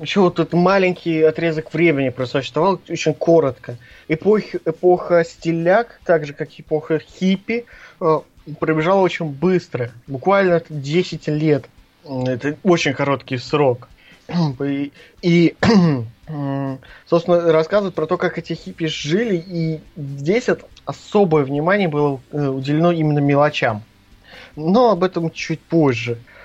[0.00, 3.76] еще вот этот маленький отрезок времени просуществовал очень коротко.
[4.08, 7.66] Эпох, эпоха стиляк, так же как эпоха хиппи,
[8.00, 8.20] э,
[8.58, 9.90] пробежала очень быстро.
[10.06, 11.66] Буквально 10 лет.
[12.04, 13.88] Это очень короткий срок.
[15.22, 15.54] И,
[17.06, 22.46] собственно, рассказывают про то, как эти хиппи жили, и здесь это особое внимание было э,
[22.46, 23.82] уделено именно мелочам.
[24.56, 26.12] Но об этом чуть позже.
[26.12, 26.39] Э,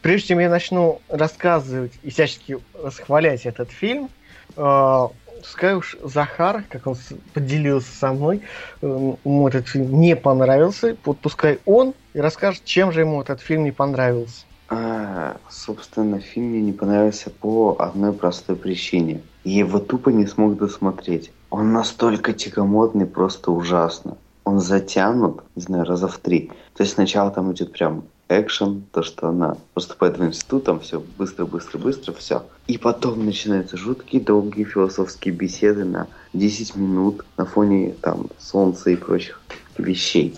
[0.00, 4.08] прежде чем я начну рассказывать и всячески расхвалять этот фильм,
[4.56, 5.08] э,
[5.40, 6.96] пускай уж Захар, как он
[7.34, 8.40] поделился со мной,
[8.80, 13.64] ему этот фильм не понравился, вот пускай он и расскажет, чем же ему этот фильм
[13.64, 14.44] не понравился.
[14.70, 19.20] А, собственно, фильм мне не понравился по одной простой причине.
[19.44, 21.30] Я его тупо не смог досмотреть.
[21.50, 24.16] Он настолько тягомотный, просто ужасно.
[24.44, 26.50] Он затянут, не знаю, раза в три.
[26.74, 28.04] То есть сначала там идет прям
[28.40, 32.44] экшен, то, что она поступает в институт, там все быстро, быстро, быстро, все.
[32.66, 38.96] И потом начинаются жуткие долгие философские беседы на 10 минут на фоне там солнца и
[38.96, 39.40] прочих
[39.78, 40.36] вещей.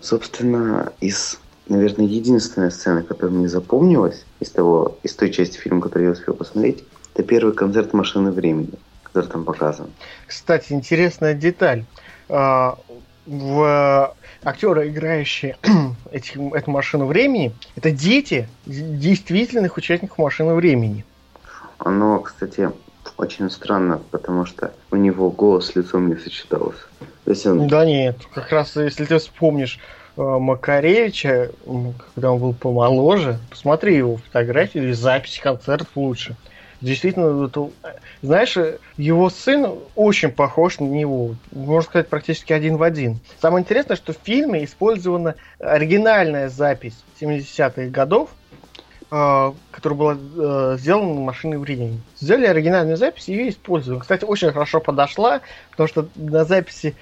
[0.00, 6.06] Собственно, из наверное, единственная сцена, которая мне запомнилась из того, из той части фильма, которую
[6.06, 8.72] я успел посмотреть, это первый концерт машины времени,
[9.02, 9.90] который там показан.
[10.26, 11.84] Кстати, интересная деталь.
[13.26, 15.56] В актеры, играющие
[16.10, 21.04] эти, эту машину времени, это дети действительных участников машины времени.
[21.78, 22.70] Оно, кстати,
[23.16, 26.80] очень странно, потому что у него голос с лицом не сочетался.
[27.44, 27.68] Он...
[27.68, 29.78] Да нет, как раз если ты вспомнишь
[30.16, 31.50] Э, Макаревича,
[32.14, 36.36] когда он был помоложе, посмотри его фотографии или записи концертов лучше.
[36.82, 37.70] Действительно, это,
[38.22, 38.58] знаешь,
[38.96, 41.36] его сын очень похож на него.
[41.52, 43.20] Можно сказать, практически один в один.
[43.40, 48.30] Самое интересное, что в фильме использована оригинальная запись 70-х годов,
[49.12, 52.00] э, которая была э, сделана на машине времени.
[52.18, 54.00] Сделали оригинальную запись и ее используем.
[54.00, 55.40] Кстати, очень хорошо подошла,
[55.70, 56.96] потому что на записи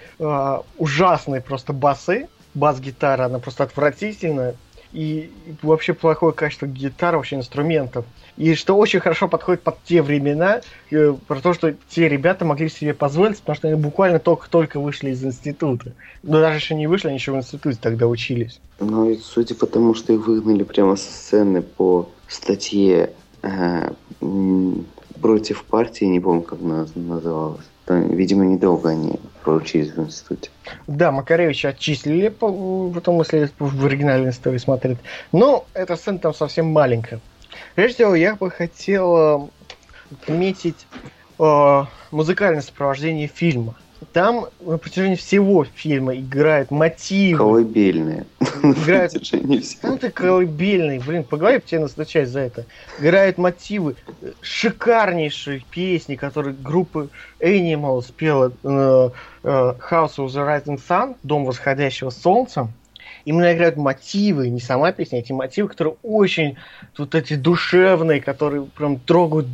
[0.76, 4.56] ужасные просто басы, бас-гитара, она просто отвратительная.
[4.92, 5.30] И
[5.62, 8.04] вообще плохое качество гитары, вообще инструментов.
[8.36, 12.68] И что очень хорошо подходит под те времена, э, про то, что те ребята могли
[12.68, 15.92] себе позволить, потому что они буквально только-только вышли из института.
[16.22, 18.60] Но даже еще не вышли, они еще в институте тогда учились.
[18.80, 23.92] Ну и судя по тому, что их выгнали прямо со сцены по статье э,
[25.20, 27.66] против партии, не помню, как она называлась.
[27.86, 30.50] Там, видимо, недолго они проучились в институте.
[30.86, 34.98] Да, Макаревича отчислили, потом если в оригинальной истории смотреть.
[35.32, 37.20] Но эта сцена там совсем маленькая.
[37.74, 39.50] Прежде всего, я бы хотел
[40.22, 40.86] отметить
[41.38, 43.74] э, музыкальное сопровождение фильма.
[44.12, 47.38] Там на протяжении всего фильма играют мотивы.
[47.38, 48.26] Колыбельные.
[48.62, 49.12] Играют...
[49.82, 52.64] Там ты колыбельный, блин, по голове тебе настучать за это.
[52.98, 53.96] Играют мотивы
[54.40, 57.08] шикарнейшие песни, которые группа
[57.40, 59.10] Animal спела э,
[59.44, 62.68] э, House of the Rising Sun, Дом восходящего солнца.
[63.26, 66.56] Именно играют мотивы, не сама песня, а эти мотивы, которые очень
[66.96, 69.46] вот эти душевные, которые прям трогают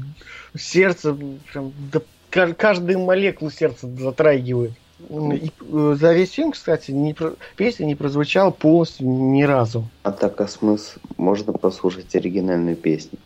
[0.57, 1.17] сердце
[1.53, 4.73] прям до каждую молекулу сердца затрагивает.
[4.99, 7.15] И э, за весь фильм, кстати, не,
[7.57, 9.85] песня не прозвучала полностью ни разу.
[10.03, 10.99] А так, а смысл?
[11.19, 13.19] Можно послушать оригинальную песню.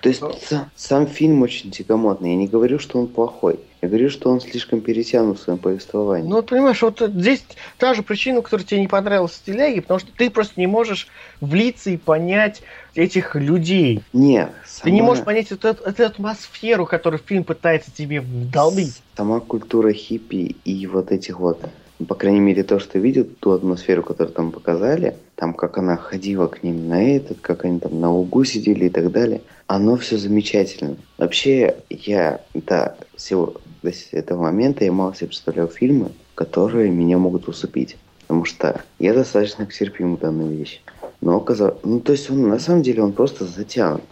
[0.00, 2.30] То есть сам, сам фильм очень тягомотный.
[2.30, 3.60] Я не говорю, что он плохой.
[3.82, 6.28] Я говорю, что он слишком перетянут в своем повествовании.
[6.28, 7.42] Ну, вот понимаешь, вот здесь
[7.78, 11.08] та же причина, которая тебе не понравилась в стиляге, потому что ты просто не можешь
[11.40, 12.62] влиться и понять
[12.94, 14.02] этих людей.
[14.12, 14.50] Нет.
[14.66, 14.84] Сама...
[14.84, 19.00] Ты не можешь понять эту, эту атмосферу, которую фильм пытается тебе вдолбить.
[19.16, 21.68] Сама культура хиппи и вот этих вот ну,
[22.06, 26.46] по крайней мере, то, что видел, ту атмосферу, которую там показали, там, как она ходила
[26.46, 30.16] к ним на этот, как они там на угу сидели и так далее, оно все
[30.16, 30.96] замечательно.
[31.18, 37.48] Вообще, я до, всего, до этого момента я мало себе представлял фильмы, которые меня могут
[37.48, 37.96] усыпить.
[38.22, 40.82] Потому что я достаточно терпим данную вещь.
[41.20, 41.78] Но оказалось...
[41.82, 44.04] Ну, то есть он, на самом деле, он просто затянут.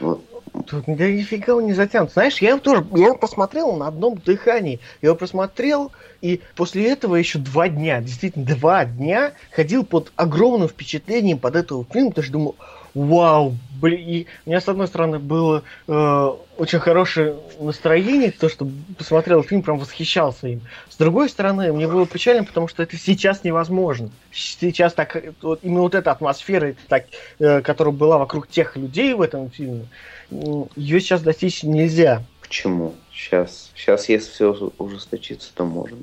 [0.00, 0.22] Вот.
[0.66, 2.12] Тут да нифига он не затянут.
[2.12, 4.80] Знаешь, я его тоже, я его посмотрел на одном дыхании.
[5.00, 10.68] Я его просмотрел, и после этого еще два дня, действительно два дня, ходил под огромным
[10.68, 12.56] впечатлением под этого фильма, потому что думал,
[12.94, 18.68] вау, блин, и у меня с одной стороны было э, очень хорошее настроение, то, что
[18.96, 20.60] посмотрел фильм, прям восхищался им.
[20.88, 24.10] С другой стороны, мне было печально, потому что это сейчас невозможно.
[24.32, 27.06] Сейчас так, вот, именно вот эта атмосфера, так,
[27.38, 29.86] э, которая была вокруг тех людей в этом фильме,
[30.30, 32.22] ее сейчас достичь нельзя.
[32.40, 32.94] Почему?
[33.12, 35.98] Сейчас, сейчас если все ужесточится, то можно.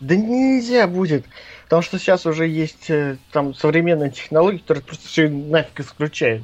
[0.00, 1.24] Да нельзя будет.
[1.64, 6.42] Потому что сейчас уже есть э, там современные технологии, которые просто все нафиг исключают.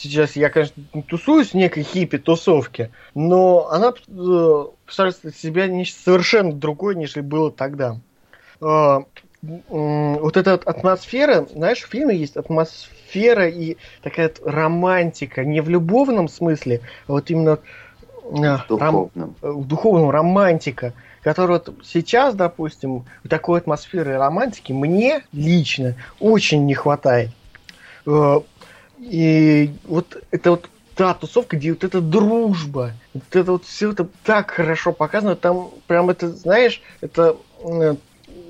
[0.00, 6.94] Сейчас я, конечно, тусуюсь в некой хиппи-тусовке, но она э, представляет себя нечто совершенно другое,
[6.94, 7.96] нежели было тогда.
[8.60, 9.00] Э,
[9.42, 16.80] вот эта атмосфера, знаешь, в фильме есть атмосфера и такая романтика, не в любовном смысле,
[17.08, 17.58] а вот именно
[18.22, 19.10] в духовном.
[19.16, 26.74] Ром, в духовном романтика, которая вот сейчас, допустим, такой атмосферы романтики мне лично очень не
[26.74, 27.30] хватает.
[29.00, 34.08] И вот это вот та тусовка, где вот эта дружба, вот это вот все это
[34.24, 37.94] так хорошо показано, там прям это, знаешь, это э,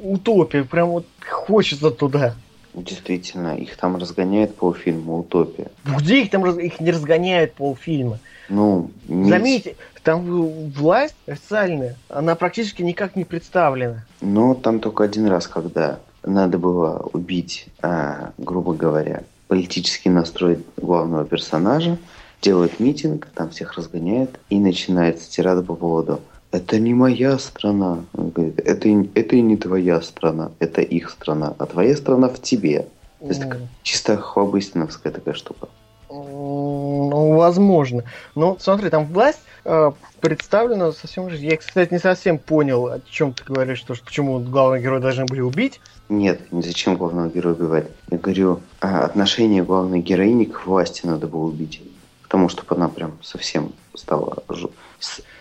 [0.03, 2.35] утопия, прям вот хочется туда.
[2.75, 5.71] Действительно, их там разгоняют полфильма «Утопия».
[5.85, 8.21] Где их там их не разгоняют полфильма?
[8.49, 9.29] Ну, не...
[9.31, 14.05] Заметьте, там власть официальная, она практически никак не представлена.
[14.21, 21.25] Ну, там только один раз, когда надо было убить, а, грубо говоря, политический настрой главного
[21.25, 21.99] персонажа,
[22.41, 28.05] делают митинг, там всех разгоняют, и начинается тирада по поводу это не моя страна.
[28.15, 32.41] Он говорит, это, это и не твоя страна, это их страна, а твоя страна в
[32.41, 32.87] тебе.
[33.21, 33.67] То есть mm.
[33.83, 35.69] чисто хлобыстиновская такая штука.
[36.09, 38.05] Ну, возможно.
[38.35, 41.37] Но смотри, там власть э, представлена совсем же.
[41.37, 45.41] Я, кстати, не совсем понял, о чем ты говоришь, что, почему главного героя должны были
[45.41, 45.81] убить.
[46.09, 47.87] Нет, зачем главного героя убивать?
[48.11, 51.83] Я говорю, а отношение главной героини к власти надо было убить.
[52.23, 54.43] Потому что она прям совсем стала...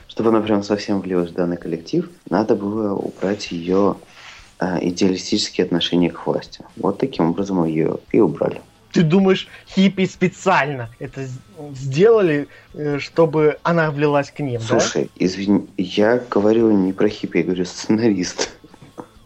[0.08, 3.98] Чтобы она прям совсем влилась в данный коллектив, надо было убрать ее
[4.60, 6.66] а, идеалистические отношения к власти.
[6.76, 8.62] Вот таким образом ее и убрали.
[8.98, 11.28] Ты думаешь, хиппи специально это
[11.76, 15.26] сделали, э, чтобы она влилась к ним, Слушай, да?
[15.26, 18.50] извини, я говорю не про хиппи, я говорю сценарист.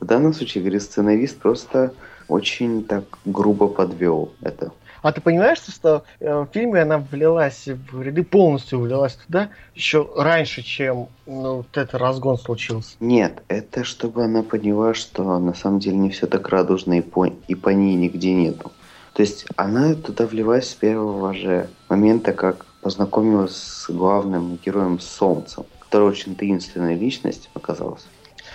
[0.01, 1.93] В данном случае, говорю, сценарист просто
[2.27, 4.73] очень так грубо подвел это.
[5.03, 10.05] А ты понимаешь, что э, в фильме она влилась в ряды, полностью влилась туда еще
[10.17, 12.97] раньше, чем ну, вот этот разгон случился?
[12.99, 17.25] Нет, это чтобы она поняла, что на самом деле не все так радужно и по,
[17.25, 18.73] и по ней нигде нету.
[19.13, 25.65] То есть она туда влилась с первого же момента, как познакомилась с главным героем Солнцем,
[25.79, 28.05] который очень таинственная личность оказалась.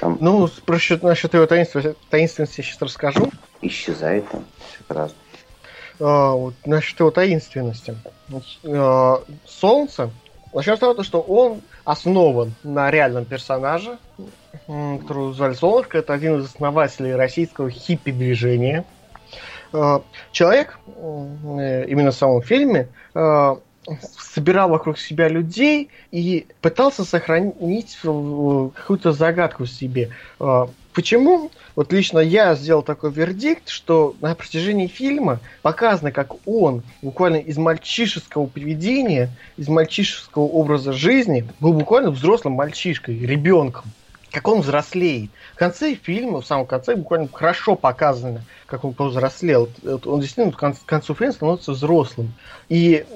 [0.01, 0.19] Там...
[0.21, 3.31] Ну, про счет, насчет его таинственности, таинственности я сейчас расскажу.
[3.62, 5.20] Исчезает там, все по-разному.
[6.01, 7.97] А, вот, насчет его таинственности.
[8.64, 10.11] А, Солнце,
[10.53, 13.99] начнем с того, что он основан на реальном персонаже,
[14.66, 15.99] которого звали Солнышко.
[15.99, 18.85] Это один из основателей российского хиппи-движения.
[19.77, 20.03] А,
[20.33, 23.59] человек, именно в самом фильме, а,
[24.18, 30.11] собирал вокруг себя людей и пытался сохранить какую-то загадку в себе.
[30.93, 31.51] Почему?
[31.77, 37.59] Вот лично я сделал такой вердикт, что на протяжении фильма показано, как он буквально из
[37.59, 43.85] мальчишеского поведения, из мальчишеского образа жизни был буквально взрослым мальчишкой, ребенком
[44.37, 45.30] как он взрослеет.
[45.55, 49.70] В конце фильма, в самом конце, буквально хорошо показано, как он повзрослел.
[50.05, 52.34] Он действительно к концу фильма становится взрослым.
[52.68, 53.07] И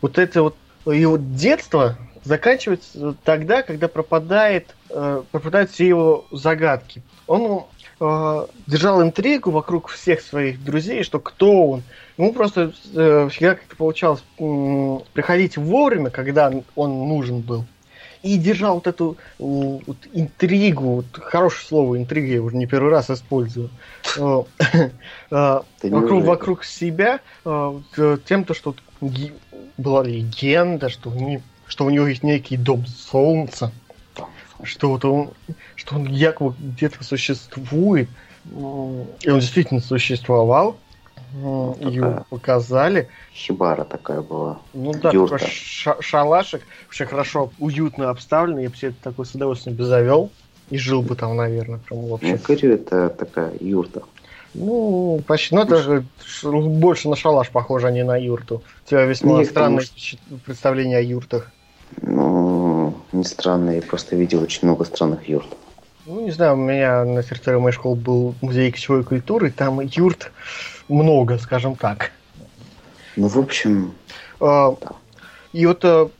[0.00, 7.02] вот это вот его детство заканчивается тогда, когда пропадает э, пропадают все его загадки.
[7.26, 7.64] Он
[8.00, 11.82] э, держал интригу вокруг всех своих друзей, что кто он.
[12.16, 17.66] Ему просто э, всегда как-то получалось э, приходить вовремя, когда он нужен был.
[18.22, 23.08] И держал вот эту вот, интригу, вот, хорошее слово интрига, я уже не первый раз
[23.08, 23.70] использую,
[24.18, 24.42] э,
[25.30, 27.80] э, вокруг, вокруг себя, э,
[28.26, 28.74] тем, то, что
[29.78, 31.12] была легенда, что,
[31.66, 33.72] что у него есть некий дом солнца,
[34.64, 35.30] что вот он,
[35.74, 38.08] что он якобы где-то существует,
[38.44, 40.76] и он действительно существовал,
[41.32, 43.08] ну, Его показали.
[43.34, 44.60] Хибара такая была.
[44.74, 45.38] Ну да, такой
[46.00, 48.64] шалашик, вообще хорошо, уютно обставленный.
[48.64, 50.30] Я бы себе такой с удовольствием бы завел.
[50.70, 52.28] И жил бы там, наверное, прям вообще.
[52.30, 54.02] Я говорю, это такая юрта.
[54.54, 55.54] Ну, почти.
[55.54, 56.04] Ну, это же
[56.42, 58.62] больше на шалаш похоже, а не на юрту.
[58.86, 60.18] У тебя весьма Нет, странное что...
[60.44, 61.50] представление о юртах.
[62.02, 65.48] Ну, не странное, я просто видел очень много странных юрт.
[66.06, 70.32] Ну, не знаю, у меня на территории моей школы был музей кочевой культуры, там юрт
[70.90, 72.12] много, скажем так.
[73.16, 73.94] Ну, в общем...
[74.40, 74.90] А, да.
[75.52, 76.10] И вот а,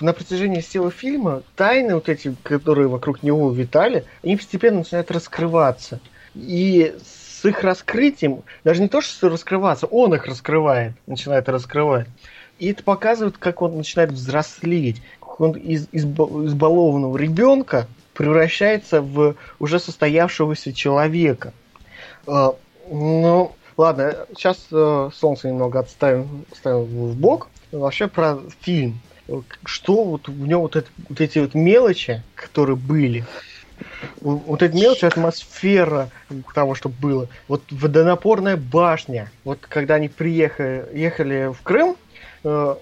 [0.00, 6.00] на протяжении всего фильма тайны вот эти, которые вокруг него витали, они постепенно начинают раскрываться.
[6.34, 12.08] И с их раскрытием, даже не то, что раскрываться, он их раскрывает, начинает раскрывать.
[12.58, 19.80] И это показывает, как он начинает взрослеть, как он из избалованного ребенка превращается в уже
[19.80, 21.52] состоявшегося человека.
[22.26, 22.54] А,
[22.88, 27.48] ну, ладно, сейчас э, солнце немного отставим, отставим в бок.
[27.72, 29.00] Вообще про фильм.
[29.64, 33.24] Что вот в нем вот, это, вот эти вот мелочи, которые были,
[34.20, 36.10] вот эти мелочи, атмосфера
[36.54, 37.28] того, что было.
[37.48, 39.30] Вот водонапорная башня.
[39.44, 41.96] Вот когда они приехали ехали в Крым,
[42.44, 42.74] э,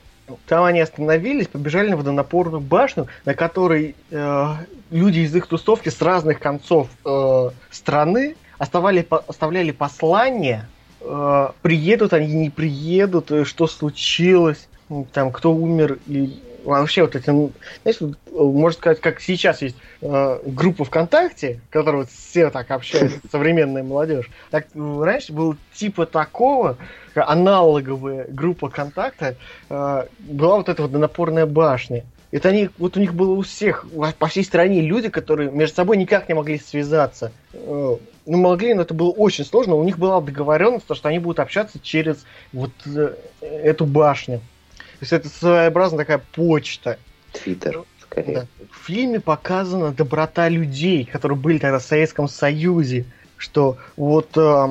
[0.46, 4.46] там они остановились, побежали на водонапорную башню, на которой э,
[4.90, 10.68] люди из их тусовки с разных концов э, страны оставали, оставляли послания,
[11.04, 14.68] э, приедут они, не приедут, э, что случилось,
[15.12, 17.98] там, кто умер, и вообще вот эти, ну, знаешь,
[18.30, 23.82] можно сказать, как сейчас есть э, группа ВКонтакте, в которой вот все так общаются, современная
[23.82, 24.30] молодежь.
[24.50, 26.76] Так раньше было типа такого,
[27.14, 29.36] аналоговая группа контакта,
[29.68, 32.04] э, была вот эта вот напорная башня.
[32.32, 33.84] Это они, вот у них было у всех,
[34.18, 37.30] по всей стране люди, которые между собой никак не могли связаться.
[37.52, 39.74] Э, ну, могли, но это было очень сложно.
[39.74, 42.24] У них была договоренность, что они будут общаться через
[42.54, 44.38] вот э, эту башню.
[44.38, 46.98] То есть это своеобразная такая почта.
[47.32, 47.84] Твиттер.
[48.16, 48.46] Да.
[48.70, 53.04] В фильме показана доброта людей, которые были тогда в Советском Союзе.
[53.36, 54.68] Что вот э,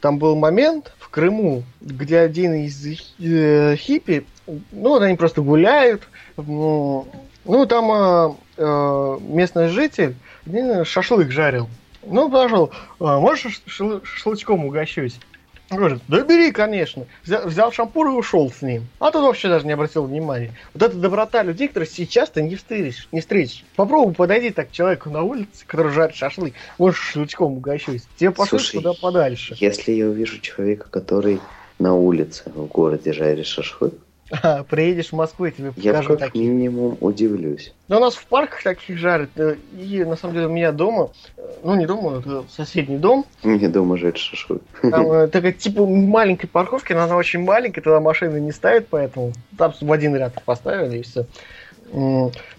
[0.00, 2.86] там был момент в Крыму, где один из
[3.18, 6.02] э, хиппи, ну, вот они просто гуляют,
[6.36, 7.06] ну,
[7.44, 10.14] ну там э, местный житель
[10.84, 11.68] шашлык жарил.
[12.04, 12.70] Ну, пожалуй,
[13.00, 15.18] э, можешь шашлычком угощусь?
[15.68, 17.06] Говорит, да бери, конечно.
[17.24, 18.86] Взял, взял шампур и ушел с ним.
[19.00, 20.52] А тут вообще даже не обратил внимания.
[20.72, 23.08] Вот эта доброта людей, которые сейчас ты не встретишь.
[23.10, 23.64] Не встретишь.
[23.74, 26.54] Попробуй подойди так к человеку на улице, который жарит шашлык.
[26.78, 28.06] Можешь шашлычком угощусь.
[28.16, 29.56] Тебе пошлют туда подальше.
[29.58, 31.40] Если я увижу человека, который
[31.80, 33.94] на улице в городе жарит шашлык,
[34.30, 36.48] а, приедешь в Москву, я тебе покажу Я как такие.
[36.48, 37.72] минимум удивлюсь.
[37.88, 39.30] Да у нас в парках таких жарят.
[39.36, 43.24] Э, и на самом деле у меня дома, э, ну не дома, это соседний дом.
[43.42, 44.62] Мне дома жарят шашлык.
[44.82, 49.32] Там э, такая типа маленькой парковки, но она очень маленькая, тогда машины не ставят, поэтому
[49.56, 51.26] там в один ряд поставили и все.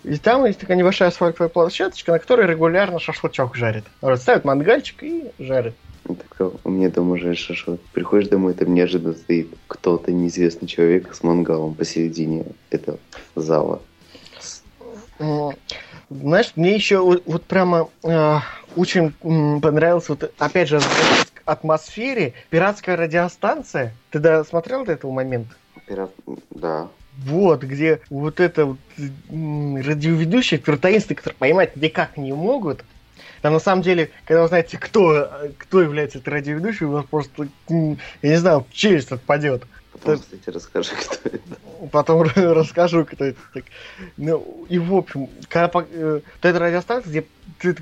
[0.05, 3.83] И там есть такая небольшая асфальтовая площадочка, на которой регулярно шашлычок жарит.
[4.15, 5.75] Ставят мангальчик и жарит.
[6.07, 7.81] Так, у меня дома же шашлык.
[7.93, 12.97] Приходишь домой, там неожиданно стоит кто-то неизвестный человек с мангалом посередине этого
[13.35, 13.81] зала.
[16.09, 18.37] Знаешь, мне еще вот, вот прямо э,
[18.75, 20.79] очень м, понравилось, вот опять же,
[21.43, 23.93] атмосфере пиратская радиостанция.
[24.11, 25.53] Ты досмотрел до этого момента?
[25.85, 26.11] Пират,
[26.51, 26.87] да.
[27.25, 32.83] Вот, где вот это вот радиоведущий, который таинственный, который поймать никак не могут,
[33.41, 37.47] там на самом деле, когда вы знаете, кто, кто является этой радиоведущей, у вас просто,
[37.69, 39.63] я не знаю, челюсть отпадет.
[39.91, 41.87] Потом, кстати, расскажи, кто это.
[41.91, 43.39] Потом расскажу, кто это.
[43.53, 43.63] Так.
[44.17, 47.25] Ну, и в общем, когда э, эта радиостанция, где
[47.59, 47.75] ты,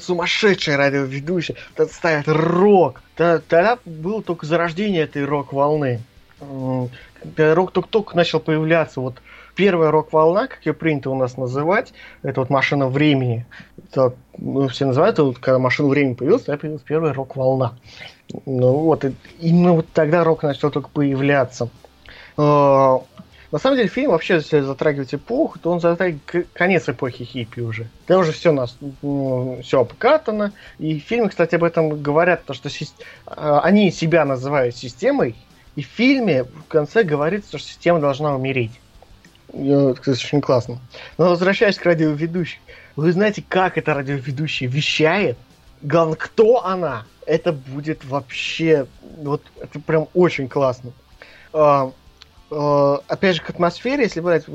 [0.00, 1.56] сумасшедшая радиоведущая,
[1.90, 3.02] ставят рок.
[3.16, 6.00] Тогда было только зарождение этой рок-волны.
[6.40, 9.00] Рок только-только начал появляться.
[9.00, 9.20] Вот
[9.54, 13.44] первая рок-волна, как ее принято у нас называть, это вот машина времени.
[13.90, 17.74] Это, ну, все называют, вот, когда машина времени появилась, тогда появилась первая рок-волна.
[18.44, 21.70] Ну вот, и, именно вот тогда рок начал только появляться.
[22.36, 23.00] А,
[23.50, 27.88] На самом деле фильм вообще, если затрагивать эпоху, то он затрагивает конец эпохи хиппи уже.
[28.06, 30.52] Там уже все нас, ну, все обкатано.
[30.78, 32.68] И в фильме, кстати, об этом говорят, то, что
[33.26, 35.34] а, они себя называют системой,
[35.76, 38.72] и в фильме в конце говорится, что система должна умереть.
[39.50, 40.78] Это, кстати, очень классно.
[41.16, 42.60] Но возвращаясь к радиоведущей.
[42.98, 45.38] Вы знаете, как эта радиоведущая вещает?
[45.80, 47.06] Главное, кто она?
[47.24, 48.88] Это будет вообще...
[49.00, 50.94] Вот это прям очень классно.
[51.52, 51.92] А,
[52.50, 54.46] а, опять же, к атмосфере, если брать,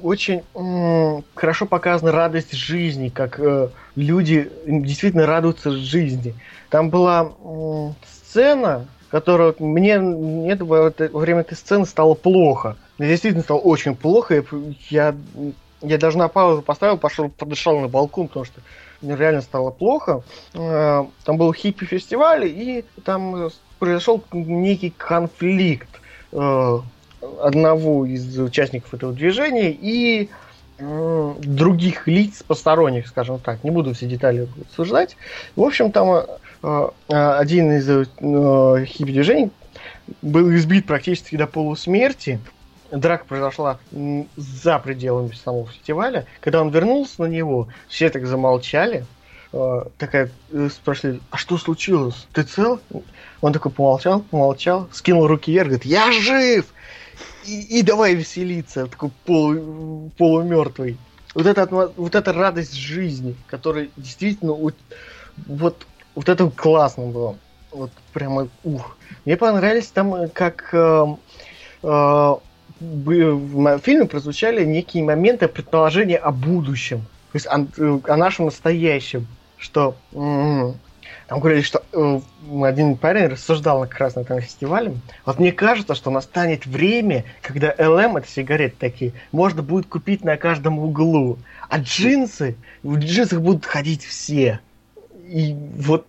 [0.00, 6.40] очень м- хорошо показана радость жизни, как э, люди действительно радуются жизни.
[6.70, 12.78] Там была м- сцена, которая мне, мне во время этой сцены стало плохо.
[12.98, 14.44] Мне действительно стало очень плохо.
[14.90, 15.16] Я,
[15.84, 18.60] я даже на паузу поставил, пошел, подышал на балкон, потому что
[19.02, 20.22] мне реально стало плохо.
[20.54, 25.88] Э, там был хиппи-фестиваль, и там произошел некий конфликт
[26.32, 26.80] э,
[27.42, 30.30] одного из участников этого движения и
[30.76, 33.62] других лиц посторонних, скажем так.
[33.62, 35.16] Не буду все детали обсуждать.
[35.54, 36.26] В общем, там
[36.62, 38.08] э, один из
[38.88, 39.50] хиппи-движений
[40.20, 42.40] был избит практически до полусмерти
[42.90, 43.78] драка произошла
[44.36, 46.26] за пределами самого фестиваля.
[46.40, 49.04] Когда он вернулся на него, все так замолчали.
[49.52, 52.26] А, такая э, спрашивали, а что случилось?
[52.32, 52.80] Ты цел?
[53.40, 56.66] Он такой помолчал, помолчал, скинул руки вверх, говорит, я жив!
[57.46, 60.96] И, и давай веселиться, такой полу, полумертвый.
[61.34, 64.74] Вот эта, вот эта радость жизни, которая действительно вот,
[65.46, 67.36] вот, вот это классно было.
[67.70, 68.96] Вот прямо ух.
[69.24, 71.06] Мне понравились там э, как э,
[71.82, 72.34] э,
[72.80, 77.00] в фильме прозвучали некие моменты предположения о будущем,
[77.32, 77.66] то есть о,
[78.12, 79.26] о нашем настоящем,
[79.58, 79.96] что
[81.26, 82.20] там говорили, что э,
[82.64, 84.94] один парень рассуждал как раз на этом фестивале.
[85.24, 90.36] Вот мне кажется, что настанет время, когда ЛМ, это сигареты такие, можно будет купить на
[90.36, 91.38] каждом углу.
[91.68, 94.60] А джинсы, в джинсах будут ходить все.
[95.26, 96.06] И вот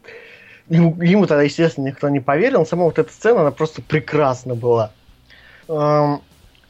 [0.68, 4.54] ему, ему тогда, естественно, никто не поверил, но сама вот эта сцена, она просто прекрасна
[4.56, 4.92] была.
[5.70, 6.22] Эм,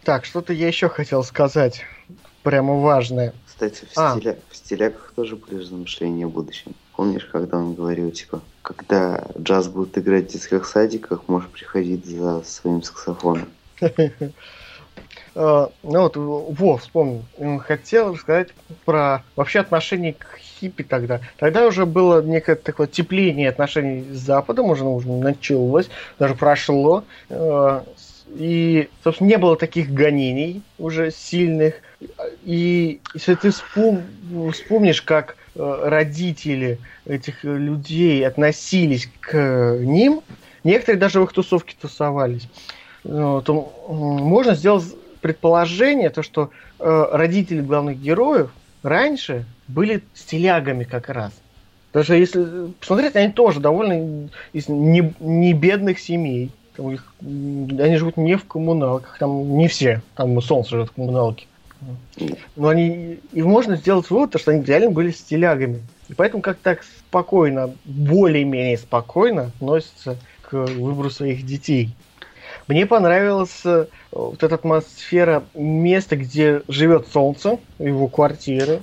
[0.05, 1.83] так, что-то я еще хотел сказать.
[2.43, 3.33] Прямо важное.
[3.47, 4.15] Кстати, в, а.
[4.15, 4.37] стиля...
[4.49, 6.73] в стиляках тоже были размышления о будущем.
[6.95, 12.43] Помнишь, когда он говорил, типа, когда джаз будет играть в детских садиках, можешь приходить за
[12.43, 13.49] своим саксофоном.
[15.37, 17.25] А, ну вот, во, вспомнил.
[17.59, 18.53] Хотел рассказать
[18.85, 21.19] про вообще отношение к хиппи тогда.
[21.37, 25.89] Тогда уже было некое такое тепление отношений с Западом, уже, уже началось,
[26.19, 27.03] даже прошло.
[28.28, 31.76] И, собственно, не было таких гонений уже сильных.
[32.43, 34.03] И если ты вспом...
[34.51, 40.21] вспомнишь, как э, родители этих людей относились к ним,
[40.63, 42.47] некоторые даже в их тусовке тусовались,
[43.03, 44.86] э, то можно сделать
[45.21, 46.49] предположение, то, что
[46.80, 48.51] э, родители главных героев
[48.84, 51.32] раньше были стилягами как раз.
[51.93, 56.51] Даже если посмотреть, они тоже довольно из не, не бедных семей.
[56.78, 61.47] Их, они живут не в коммуналках, там не все, там Солнце живет в коммуналке.
[62.55, 65.82] Но они, и можно сделать вывод, что они реально были стилягами.
[66.07, 71.95] И поэтому как так спокойно, более-менее спокойно относятся к выбору своих детей.
[72.67, 78.82] Мне понравилась э, вот эта атмосфера места, где живет солнце, его квартиры.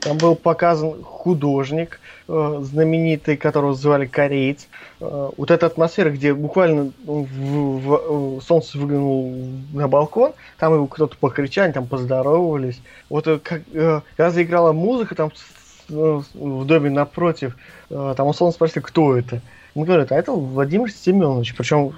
[0.00, 4.68] Там был показан художник, знаменитый, которого звали Кореец.
[5.00, 9.34] Э, вот эта атмосфера, где буквально в, в, в, солнце выглянул
[9.72, 12.80] на балкон, там его кто-то покричали, там поздоровались.
[13.08, 15.30] Вот э, как, когда заиграла музыка, там
[15.88, 17.56] в доме напротив,
[17.88, 19.42] там у солнца спросили, кто это.
[19.74, 21.54] Он говорит, а это Владимир Семенович.
[21.56, 21.94] Причем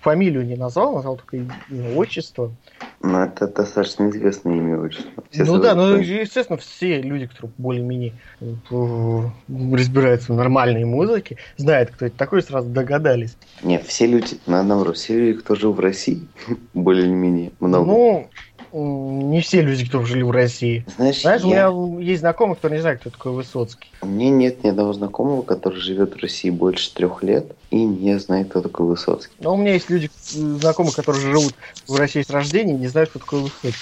[0.00, 1.54] фамилию не назвал, назвал только имя,
[1.94, 2.52] отчество.
[3.00, 5.22] Ну, это достаточно известное имя отчество.
[5.30, 8.54] Все ну да, ну, естественно, все люди, которые более-менее э,
[9.72, 13.36] разбираются в нормальной музыке, знают, кто это такой, сразу догадались.
[13.62, 16.26] Нет, все люди, наоборот, все люди, кто жил в России,
[16.74, 17.86] более-менее много.
[17.86, 18.30] Ну,
[18.72, 20.84] не все люди, кто жили в России.
[20.96, 21.70] Знаешь, Знаешь я...
[21.70, 23.90] у меня есть знакомый, кто не знает, кто такой Высоцкий.
[24.00, 28.18] У меня нет ни одного знакомого, который живет в России больше трех лет и не
[28.18, 29.34] знает, кто такой Высоцкий.
[29.40, 31.54] Но у меня есть люди, знакомые, которые живут
[31.86, 33.72] в России с рождения и не знают, кто такой Высоцкий.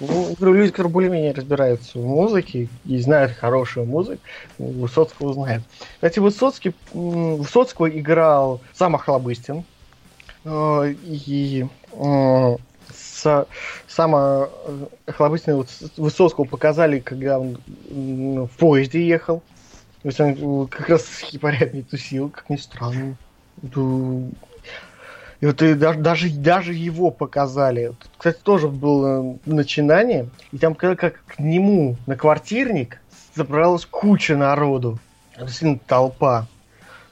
[0.00, 4.20] Ну, люди, которые более-менее разбираются в музыке и знают хорошую музыку,
[4.58, 5.64] Высоцкого знают.
[5.94, 9.64] Кстати, Высоцкий, Высоцкого играл сам Охлобыстин.
[10.44, 12.56] Э, и э,
[13.16, 13.46] с,
[13.88, 14.48] самое
[15.06, 17.58] охлобыстное вот Высоцкого показали, когда он
[17.88, 19.42] в поезде ехал.
[20.02, 23.16] То есть он как раз с хипарями тусил, как ни странно.
[25.40, 27.92] И вот и даже, даже, даже его показали.
[28.16, 30.28] Кстати, тоже было начинание.
[30.52, 33.00] И там как, как к нему на квартирник
[33.34, 34.98] забралась куча народу.
[35.38, 36.46] Действительно, толпа.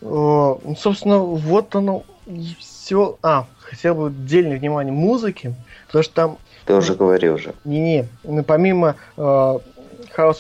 [0.01, 3.19] О, ну, собственно, вот оно и все.
[3.23, 5.55] А, хотел бы отдельное внимание музыке,
[5.87, 6.39] потому что там...
[6.67, 7.55] Ты уже говорил уже.
[7.65, 9.61] Не-не, ну, помимо э, House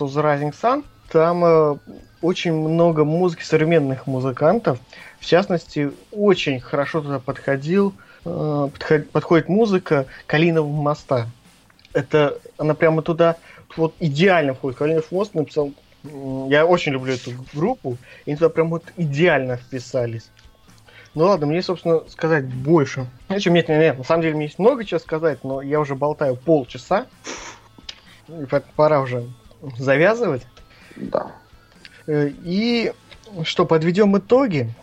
[0.01, 1.76] of the Rising Sun, там э,
[2.20, 4.78] очень много музыки современных музыкантов.
[5.20, 7.95] В частности, очень хорошо туда подходил,
[8.26, 11.28] э, подход, подходит музыка Калинового моста.
[11.95, 13.36] Это она прямо туда
[13.76, 14.78] вот идеально входит.
[14.78, 15.72] Калинов мост написал.
[16.49, 20.28] Я очень люблю эту группу, и они туда прям вот идеально вписались.
[21.15, 23.07] Ну ладно, мне, собственно, сказать больше.
[23.29, 25.95] Нечего, нет, нет, нет, на самом деле мне есть много чего сказать, но я уже
[25.95, 27.07] болтаю полчаса.
[28.29, 29.29] И пора уже
[29.79, 30.43] завязывать.
[30.97, 31.33] Да.
[32.07, 32.93] Э, и
[33.45, 34.75] что, подведем итоги?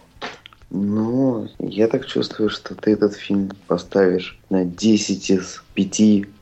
[0.70, 6.02] Ну, я так чувствую, что ты этот фильм поставишь на 10 из 5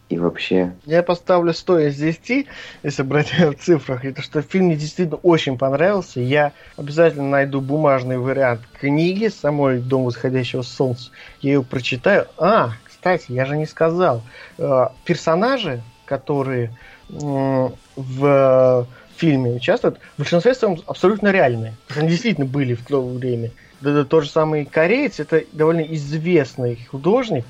[0.09, 0.73] и вообще.
[0.85, 2.47] Я поставлю 100 из 10,
[2.83, 4.03] если брать в цифрах.
[4.03, 6.19] Это что фильм мне действительно очень понравился.
[6.19, 11.11] Я обязательно найду бумажный вариант книги самой «Дом восходящего солнца».
[11.41, 12.25] Я ее прочитаю.
[12.37, 14.23] А, кстати, я же не сказал.
[14.57, 16.75] Э, персонажи, которые
[17.07, 21.75] в фильме участвуют, в большинстве своем абсолютно реальные.
[21.95, 23.51] Они действительно были в то время.
[23.81, 27.45] Да, да, тот же самый кореец, это довольно известный художник,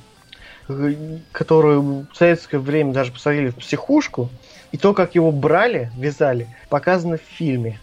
[1.31, 4.29] который в советское время даже посадили в психушку.
[4.71, 7.79] И то, как его брали, вязали, показано в фильме.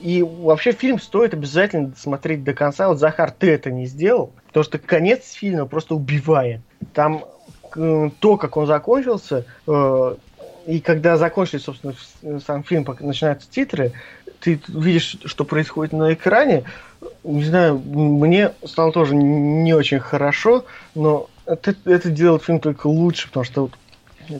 [0.00, 2.88] И вообще фильм стоит обязательно смотреть до конца.
[2.88, 6.60] Вот, Захар, ты это не сделал, потому что конец фильма просто убивает.
[6.92, 7.24] Там
[7.72, 10.14] то, как он закончился, э,
[10.66, 11.94] и когда закончились, собственно,
[12.40, 13.92] сам фильм, начинаются титры,
[14.40, 16.64] ты видишь, что происходит на экране.
[17.22, 20.64] Не знаю, мне стало тоже не очень хорошо,
[20.94, 23.70] но это, это делает фильм только лучше, потому что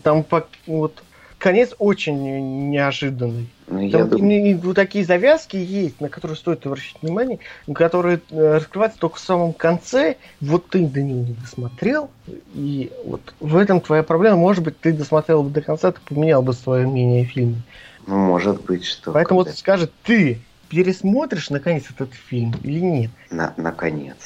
[0.03, 0.25] там
[0.67, 1.03] вот
[1.41, 3.49] конец очень неожиданный.
[3.67, 4.45] Ну, Там, думаю...
[4.45, 7.39] и, и, вот такие завязки есть, на которые стоит обращать внимание,
[7.75, 10.17] которые э, раскрываются только в самом конце.
[10.41, 12.11] Вот ты до них не досмотрел,
[12.55, 14.37] и вот в этом твоя проблема.
[14.37, 17.63] Может быть, ты досмотрел бы до конца, ты поменял бы свое мнение о фильме.
[18.07, 19.13] Ну, может быть, что.
[19.13, 23.11] Поэтому вот скажет, ты пересмотришь наконец этот фильм или нет?
[23.31, 24.17] На, наконец.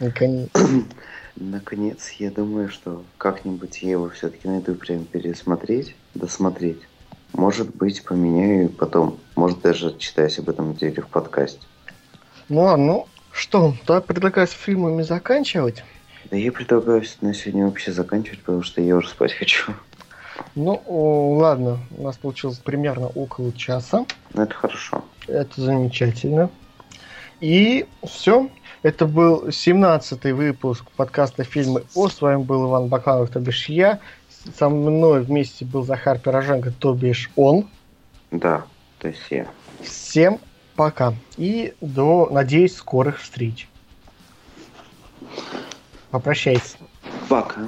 [0.00, 0.48] Наконец.
[1.36, 6.80] Наконец, я думаю, что как-нибудь я его все-таки найду прям пересмотреть, досмотреть.
[7.32, 9.18] Может быть, поменяю потом.
[9.36, 11.66] Может, даже читаюсь об этом деле в подкасте.
[12.48, 15.82] Ну ладно, ну что, тогда предлагаю с фильмами заканчивать?
[16.30, 19.72] Да я предлагаю на сегодня вообще заканчивать, потому что я уже спать хочу.
[20.54, 20.82] Ну,
[21.38, 24.04] ладно, у нас получилось примерно около часа.
[24.34, 25.04] Ну, это хорошо.
[25.26, 26.50] Это замечательно.
[27.42, 28.48] И все.
[28.82, 32.08] Это был 17-й выпуск подкаста «Фильмы О».
[32.08, 33.98] С вами был Иван Бакалов, то бишь я.
[34.56, 37.68] Со мной вместе был Захар Пироженко, то бишь он.
[38.30, 38.64] Да,
[39.00, 39.48] то есть я.
[39.82, 40.38] Всем
[40.76, 41.14] пока.
[41.36, 43.68] И до, надеюсь, скорых встреч.
[46.12, 46.76] Попрощайся.
[47.28, 47.62] Пока.